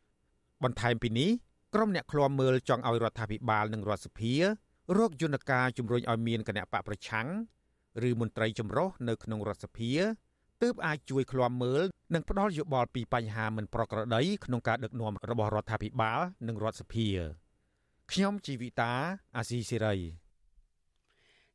[0.65, 1.31] បន្ថែមពីនេះ
[1.75, 7.27] ក្រុមអ្នកឃ្លាំមើលចង់ឲ្យរដ្ឋាភិបាលនិងរដ្ឋសភារកយន្តការជំរុញឲ្យមានគណៈបកប្រឆាំង
[8.09, 9.92] ឬមន្ត្រីចម្រុះនៅក្នុងរដ្ឋសភា
[10.62, 11.84] ទើបអាចជួយឃ្លាំមើល
[12.14, 17.09] និងផ្ដល់យោបល់ពីបញ្ហាមិនប្រក្រតីក្នុងការដឹកនាំរបស់រដ្ឋាភិបាលនិងរដ្ឋសភា
[18.12, 18.92] ខ្ញុំជីវិតា
[19.36, 20.24] អាស៊ីសេរី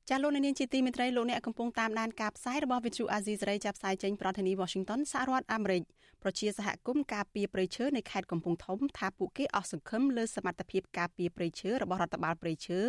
[0.10, 5.82] ចាលោកនាងជាទីមេត្រីលោកអ្នកកំពុងតាមដានការផ្សាយរបស់វិទ្យុអាស៊ីសេរីចាប់ផ្សាយចេញប្រធានាធិបតី Washington សហរដ្ឋអាមេរិក
[6.24, 12.80] ប្រជាសហគមន៍ការពារព្រៃឈើនៅខេត្តកំពង់ធំថាពួកគេអស់សង្ឃឹមលើសមត្ថភាពការពារព្រៃឈើរបស់រដ្ឋបាលព្រៃឈើ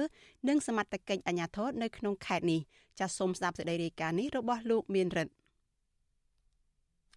[0.49, 2.61] និងសមត្ថកិច្ចអាជ្ញាធរនៅក្នុងខេត្តនេះ
[2.99, 5.33] ចាសសូមស្ដាប់សេចក្តីរាយការណ៍នេះរបស់លោកមានរិទ្ធ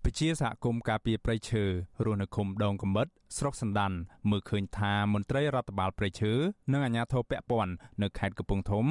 [0.03, 1.63] ពជាសហគមន៍ការពារព្រៃឈើ
[2.05, 3.91] រស់នៅឃុំដងកំបិតស្រុកសណ្ដាន
[4.29, 6.31] មើលឃើញថាមន្ត្រីរដ្ឋបាលព្រៃឈើ
[6.71, 8.85] និងអាជ្ញាធរពាក់ព័ន្ធនៅខេត្តកំពង់ធំ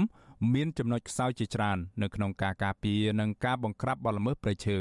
[0.50, 4.78] មានចំណុចខ្សោយជាច្រើននៅក្នុងការការពារនិងការបង្ក្រាបបទល្មើសព្រៃឈើ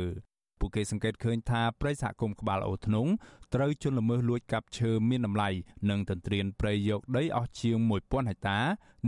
[0.59, 3.07] ពួកគេសង្កេតឃើញថាព្រៃសហគមន៍ក្បាលអូធ្នង
[3.55, 5.49] ត្រូវជន់ល្មើសលួចកាប់ឈើមានតម្លៃ
[5.89, 8.59] និងទន្ទ្រានព្រៃយកដីអស់ជាង1000ហិកតា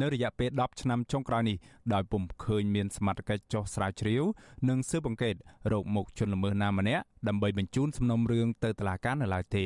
[0.02, 1.58] នៅរយៈពេល10ឆ្នាំចុងក្រោយនេះ
[1.94, 4.24] ដោយពុំឃើញមានសមត្ថកិច្ចចោះស្រាវជ្រាវ
[4.70, 5.36] និងស៊ើបអង្កេត
[5.72, 9.66] រោគមុខជន់ល្មើសណាម្នាក់ដើម្បីបញ្ជូនសំណុំរឿងទៅតុលាការនៅឡើយទេ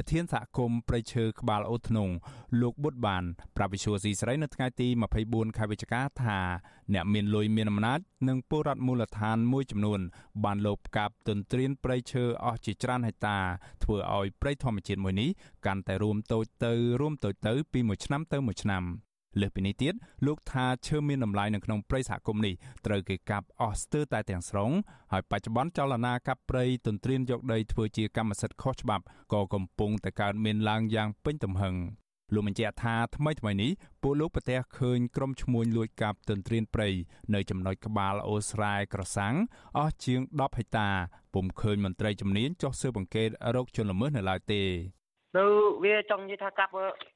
[0.00, 2.10] ប្រធានសហគមន៍ព្រៃឈើក្បាលអូធ្នង
[2.60, 3.24] លោកបុតបាន
[3.56, 4.88] ប្រាប់វិសុយស៊ីស្រីនៅថ្ងៃទី
[5.22, 6.38] 24ខែវិច្ឆិកាថា
[6.94, 10.00] អ្នកមានលុយមានអំណាចនិងពលរដ្ឋមូលដ្ឋានមួយចំនួន
[10.44, 13.38] បានលបកាប់ទន្ទ្រានព្រៃឈើអស់ជាច្រើនហិកតា
[13.84, 15.28] ធ្វើឲ្យព្រៃធម្មជាតិមួយនេះ
[15.66, 18.84] កាន់តែរួមតូចទៅរួមតូចទៅពីមួយឆ្នាំទៅមួយឆ្នាំ
[19.40, 19.94] លើសពីនេះទៀត
[20.26, 22.54] លោកថាឈើមានតម្លៃនៅក្នុងព្រៃសហគមន៍នេះ
[22.86, 24.70] ត្រូវគេកាប់អស់ស្ទើរតែទាំងស្រុង
[25.12, 31.76] ហើយបច្ចុប្បន្នចលនាកាប់ព្រៃទន្ទ្រានយកដីធ្វើជាកម្មសិទ្ធិខុសច្បាប់ក៏កំពុងតែកើតមានឡើងយ៉ាងពេញទំហឹង
[32.34, 33.70] លោកបញ្ជាក់ថាថ្មីថ្មីនេះ
[34.02, 36.88] ពួកលោកប្រទះឃើញក្រុមឈ្មួញលួចកាប់ទន្ទ្រានព្រៃ
[37.34, 39.34] នៅចំណុចក្បាលអូស្រែក្រសាំង
[39.78, 40.88] អស់ជាង10ហិកតា
[41.34, 44.62] ពុំឃើញមន្ត្រីជំនាញចុះស៊ើបអង្កេតរោគជនល្មើសនៅឡើយទេ
[45.38, 45.44] នៅ
[45.84, 46.70] វាចង់និយាយថាកាប់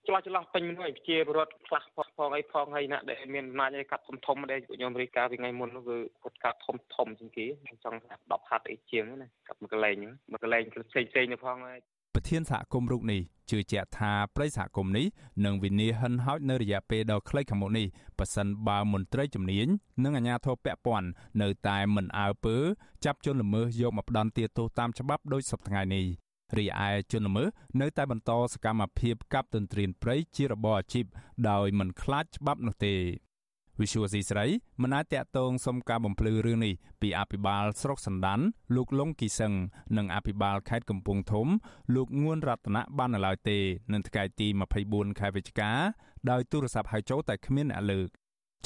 [0.07, 1.83] ឆ្លោះឆ្លោះពេញមួយជាពលរដ្ឋខ្លះ
[2.17, 7.47] ផងអីផងហើយណាដែលមានអំណាចឲ្យកាប់ធំធំដែលខ្ញុំរៀបការពីថ្ងៃមុននោះគឺគាត់កាប់ធំធំជាងគេ
[7.85, 9.97] ចង់ថា10ហាត់អីជាងណាកាប់មួយកន្លែង
[10.31, 11.79] មួយកន្លែងផ្សេងផ្សេងទៅផងហើយ
[12.15, 15.07] ប្រធានសហគមន៍រូបនេះជឿជាក់ថាប្រិយសហគមន៍នេះ
[15.45, 17.87] នឹងវិនិច្ឆ័យហិនហោចនៅរយៈពេលដ៏ខ្លីខាងមុខនេះ
[18.19, 19.67] ប៉ះសិនបើមន្ត្រីជំនាញ
[20.05, 21.09] និងអាជ្ញាធរពាក់ព័ន្ធ
[21.43, 22.57] នៅតែមិនអើពើ
[23.05, 26.24] ចាប់ជនល្មើសយកមកផ្ដន់ទាទោសតាមច្បាប់ដោយសពថ្ងៃនេះ
[26.59, 27.49] រីឯជនល្មើស
[27.81, 31.05] នៅតែបន្តសកម្មភាពកាប់ទន្ទ្រានព្រៃជារបរអាជីព
[31.51, 32.95] ដោយមិនខ្លាចច្បាប់នោះទេ
[33.81, 34.47] វិសុវស៊ីស្រី
[34.83, 38.41] មិនអាចតាក់ទងសុំការបំភ្លឺរឿងនេះពីអភិបាលស្រុកសណ្ដាន
[38.77, 39.53] លោកលងគីសឹង
[39.97, 41.49] និងអភិបាលខេត្តកំពង់ធំ
[41.95, 43.59] លោកងួនរតនៈបាននៅឡើយទេ
[43.93, 44.47] នៅថ្ងៃទី
[44.85, 45.71] 24ខែវិច្ឆិកា
[46.31, 48.09] ដោយទូរស័ព្ទហៅចូលតែគ្មានអ្នកលើក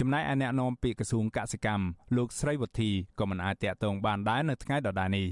[0.01, 5.29] ចំណែកឯអ្នកនាំពាក្យក្រសួងកសិកម្មលោកស្រីវុធីក៏មិនអាចតាក់ទងបានដែរនៅថ្ងៃដដែលនេះ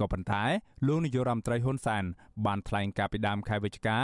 [0.00, 0.44] ក៏ប៉ុន្តែ
[0.86, 2.04] លោកនាយករដ្ឋមន្ត្រីហ៊ុនសែន
[2.46, 3.98] បានថ្លែងការពីដើមខែវិច្ឆិកា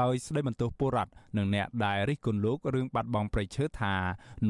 [0.00, 3.94] ដោយស្ដីបន្ទោសពលរដ្ឋនិងអ្នកដែលរិះគន់លោករឿងបាត់បង់ព្រៃឈើថា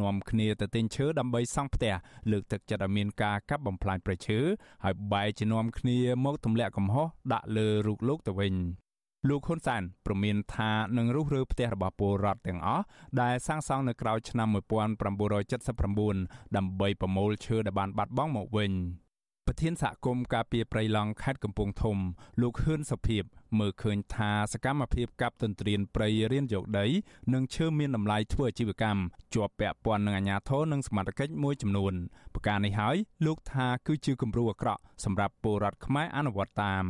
[0.01, 1.95] នាំគ្នាទៅទិញឈើដើម្បីសង់ផ្ទះ
[2.31, 4.39] លើកទឹកចិត្តឲ្យមានការកាប់បំផ្លាញព្រៃឈើ
[4.85, 8.55] ហើយបែរជានាំគ្នាមកទម្លាក់កំហុសដាក់លើរូបលោកទៅវិញ
[9.29, 12.85] លោកហ៊ុនសែនប្រមានថានឹងរុះរើផ្ទះរបស់ពលរដ្ឋទាំងអស់
[13.21, 14.49] ដែលសាងសង់នៅក្រៅឆ្នាំ
[15.33, 18.73] 1979ដើម្បីប្រមូលឈើដែលបានបាត់បង់មកវិញ។
[19.49, 21.99] ប្រធានសហគមន៍ការពារព្រៃឡង់ខេត្តកំពង់ធំ
[22.43, 23.23] លោកហ៊ឿនសុភិប
[23.59, 26.87] មើលឃើញថាសកម្មភាពកាប់ទន្ទ្រានព្រៃរៀនយកដី
[27.35, 29.01] និងឈើមានតម្លៃធ្វើអាជីវកម្ម
[29.35, 31.95] ជាប់ពាក់ព័ន្ធនឹងអាជ្ញាធរនិងសមត្ថកិច្ចមួយចំនួន
[32.35, 36.85] ប្រការនេះហើយលោកថាគឺជាគំរូអាក្រក់សម្រាប់ពលរដ្ឋខ្មែរអនុវត្តតាម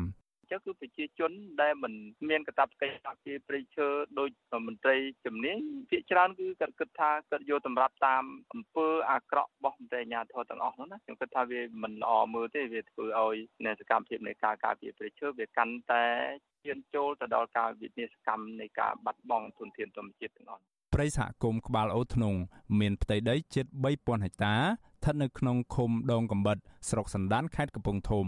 [0.50, 1.30] ចឹងគឺប្រជាជន
[1.62, 1.92] ដែលមិន
[2.28, 3.88] មានកាតព្វកិច្ចការពារព្រៃឈើ
[4.18, 4.28] ដោយ
[4.66, 5.58] មន្ត្រីជំនាញ
[5.90, 13.36] ភាគច្រើនគឺគាត់គិតថាគាត់យកតម្រាប់តាមអំពើអាក្រក់របស់មន្ត្រីអាជ្ញាធរទាំងអស់នោះណាខ្ញុំគិតថាវាមិនល្អមើលទេវាធ្វើឲ្យ
[13.66, 16.04] នៃសកម្មភាពនៃការការពារព្រៃឈើវាកាន់តែ
[16.64, 20.62] ឈានចូលទៅដល់ការវិនិច្ឆ័យកម្មនៃការបាត់បង់ធនធានធម្មជាតិទាំងអស់
[20.94, 22.34] ព្រៃសហគមន៍ក្បាលអូធ្នង
[22.80, 28.26] មានផ្ទៃដីជិត3000ហិកតាស្ថិតនៅក្នុងឃុំដងកំបិតស្រុកសណ្ដានខេត្តកំពង់ធំ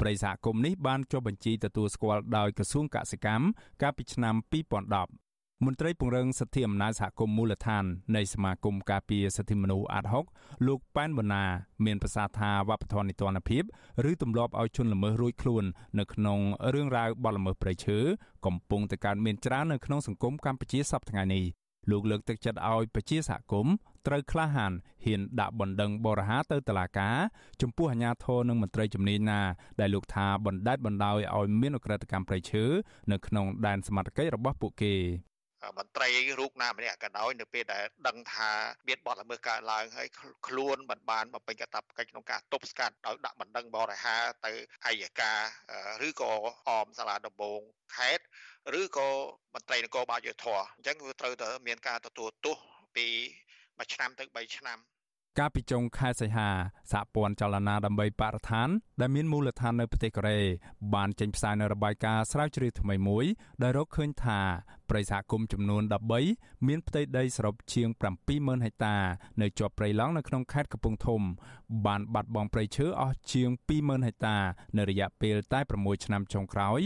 [0.00, 3.44] ព្រៃសហគមន៍នេះបានចុះបញ្ជីទទួលស្គាល់ដោយក្រសួងកសិកម្ម
[3.82, 5.26] កាលពីឆ្នាំ2010
[5.64, 7.84] មន្ត្រីពង្រឹងសិទ្ធិអំណាចសហគមន៍មូលដ្ឋាន
[8.16, 10.24] នៃសមាគមការពារសិទ្ធិមនុស្សអាត់ហុក
[10.66, 11.44] លោកប៉ែនបូណា
[11.84, 13.62] មានប្រសាសន៍ថាវប្បធម៌នីតិរដ្ឋភាព
[14.10, 15.64] ឬទម្លាប់ឲ្យជនល្មើសរួចខ្លួន
[15.98, 16.38] នៅក្នុង
[16.74, 17.98] រឿងរ៉ាវបទល្មើសព្រៃឈើ
[18.46, 21.44] កំពុងតែកើតមានច្រើននៅក្នុងសង្គមកម្ពុជាសប្តាហ៍ថ្ងៃនេះ
[21.90, 23.74] លោកលើកទឹកចិត្តឲ្យប្រជាសហគមន៍
[24.06, 24.72] ត្រូវក្លាហាន
[25.04, 27.16] ហ៊ានដាក់បណ្ដឹងបរិហាទៅតុលាការ
[27.62, 29.40] ចំពោះអាជ្ញាធរនិងមន្ត្រីជំនាញណា
[29.80, 32.64] ដែលលោកថាបណ្ដេតបណ្ដោយឲ្យមានអក្រិតកម្មប្រៃឈើ
[33.12, 34.94] នៅក្នុងដែនសមត្ថកិច្ចរបស់ពួកគេ
[35.78, 36.08] មន្ត្រី
[36.38, 38.50] រូបណាម្នាក់ក៏ដោយនៅពេលដែលដឹងថា
[38.88, 40.08] មានបទល្មើសកើតឡើងហើយ
[40.46, 44.16] ខ្លួនមិនបានបំពេញកាតព្វកិច្ចក្នុងការទប់ស្កាត់ដោយដាក់បណ្ដឹងបរិហា
[44.46, 44.52] ទៅ
[44.86, 45.40] អัยការ
[46.06, 46.32] ឬក៏
[46.68, 47.60] អមសាលាដំបង
[47.96, 48.24] ខេត្ត
[48.80, 49.08] ឬក៏
[49.54, 52.56] មន្ត្រីនគរបាលយុធធអញ្ចឹងគឺត្រូវតែមានការទទួលទោស
[52.96, 53.06] ពី
[53.82, 54.78] 1ឆ្នាំទៅ3ឆ្នាំ
[55.38, 56.48] កាលពីចុងខែសីហា
[56.92, 58.68] សហព័ន្ធចលនាដើម្បីបរិស្ថាន
[59.00, 60.40] ដែលមានមូលដ្ឋាននៅប្រទេសកូរ៉េ
[60.94, 63.24] បានចេញផ្សាយនូវរបាយការណ៍ស្រាវជ្រាវថ្មីមួយ
[63.62, 64.40] ដែលរកឃើញថា
[64.90, 65.82] ព្រៃសហគមន៍ចំនួន
[66.24, 67.88] 13មានផ្ទៃដីសរុបជាង
[68.28, 68.96] 70000ហិកតា
[69.42, 71.22] នៅជាប់ព្រៃឡង់នៅក្នុងខេត្តកំពង់ធំ
[71.86, 74.36] បានបាត់បង់ព្រៃឈើអស់ជាង20000ហិកតា
[74.78, 76.80] នៅរយៈពេលតែ6ឆ្នាំចុងក្រោយ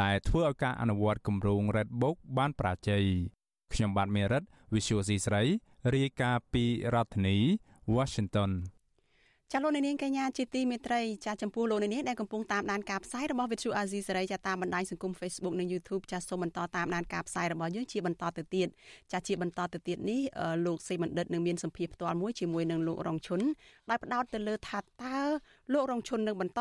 [0.00, 3.04] ដែលធ្វើឲ្យការអនុវត្តគម្រោង Red Book បានប្រាជ័យ
[3.74, 4.42] ខ្ញុំបាទមេរិត
[4.74, 5.42] Visual C ស្រី
[5.94, 7.38] រាយការណ៍ពីរដ្ឋធានី
[7.96, 8.50] Washington
[9.52, 18.68] ចាលោកនាងកញ្ញាជាទីមេត្រីចាចំពោះលោកនាងដែលកំពុងតាមដានការផ្សាយរបស់ Vithu Azizi សេរីចាតាមបណ្ដាញសង្គម Facebook និង YouTube ចាសូមបន្តតាមដានការផ្សាយរបស់យើងជាបន្តទៅទៀត
[19.12, 20.20] ចាជាបន្តទៅទៀតនេះ
[20.66, 23.40] លោកសេបណ្ឌិតនឹងមានសម្ភារផ្ទាល់មួយជាមួយនឹងលោករងឈុន
[23.90, 25.18] ដោយផ្ដោតទៅលើថាតើ
[25.72, 26.60] លោករងឈុននឹងបន្ត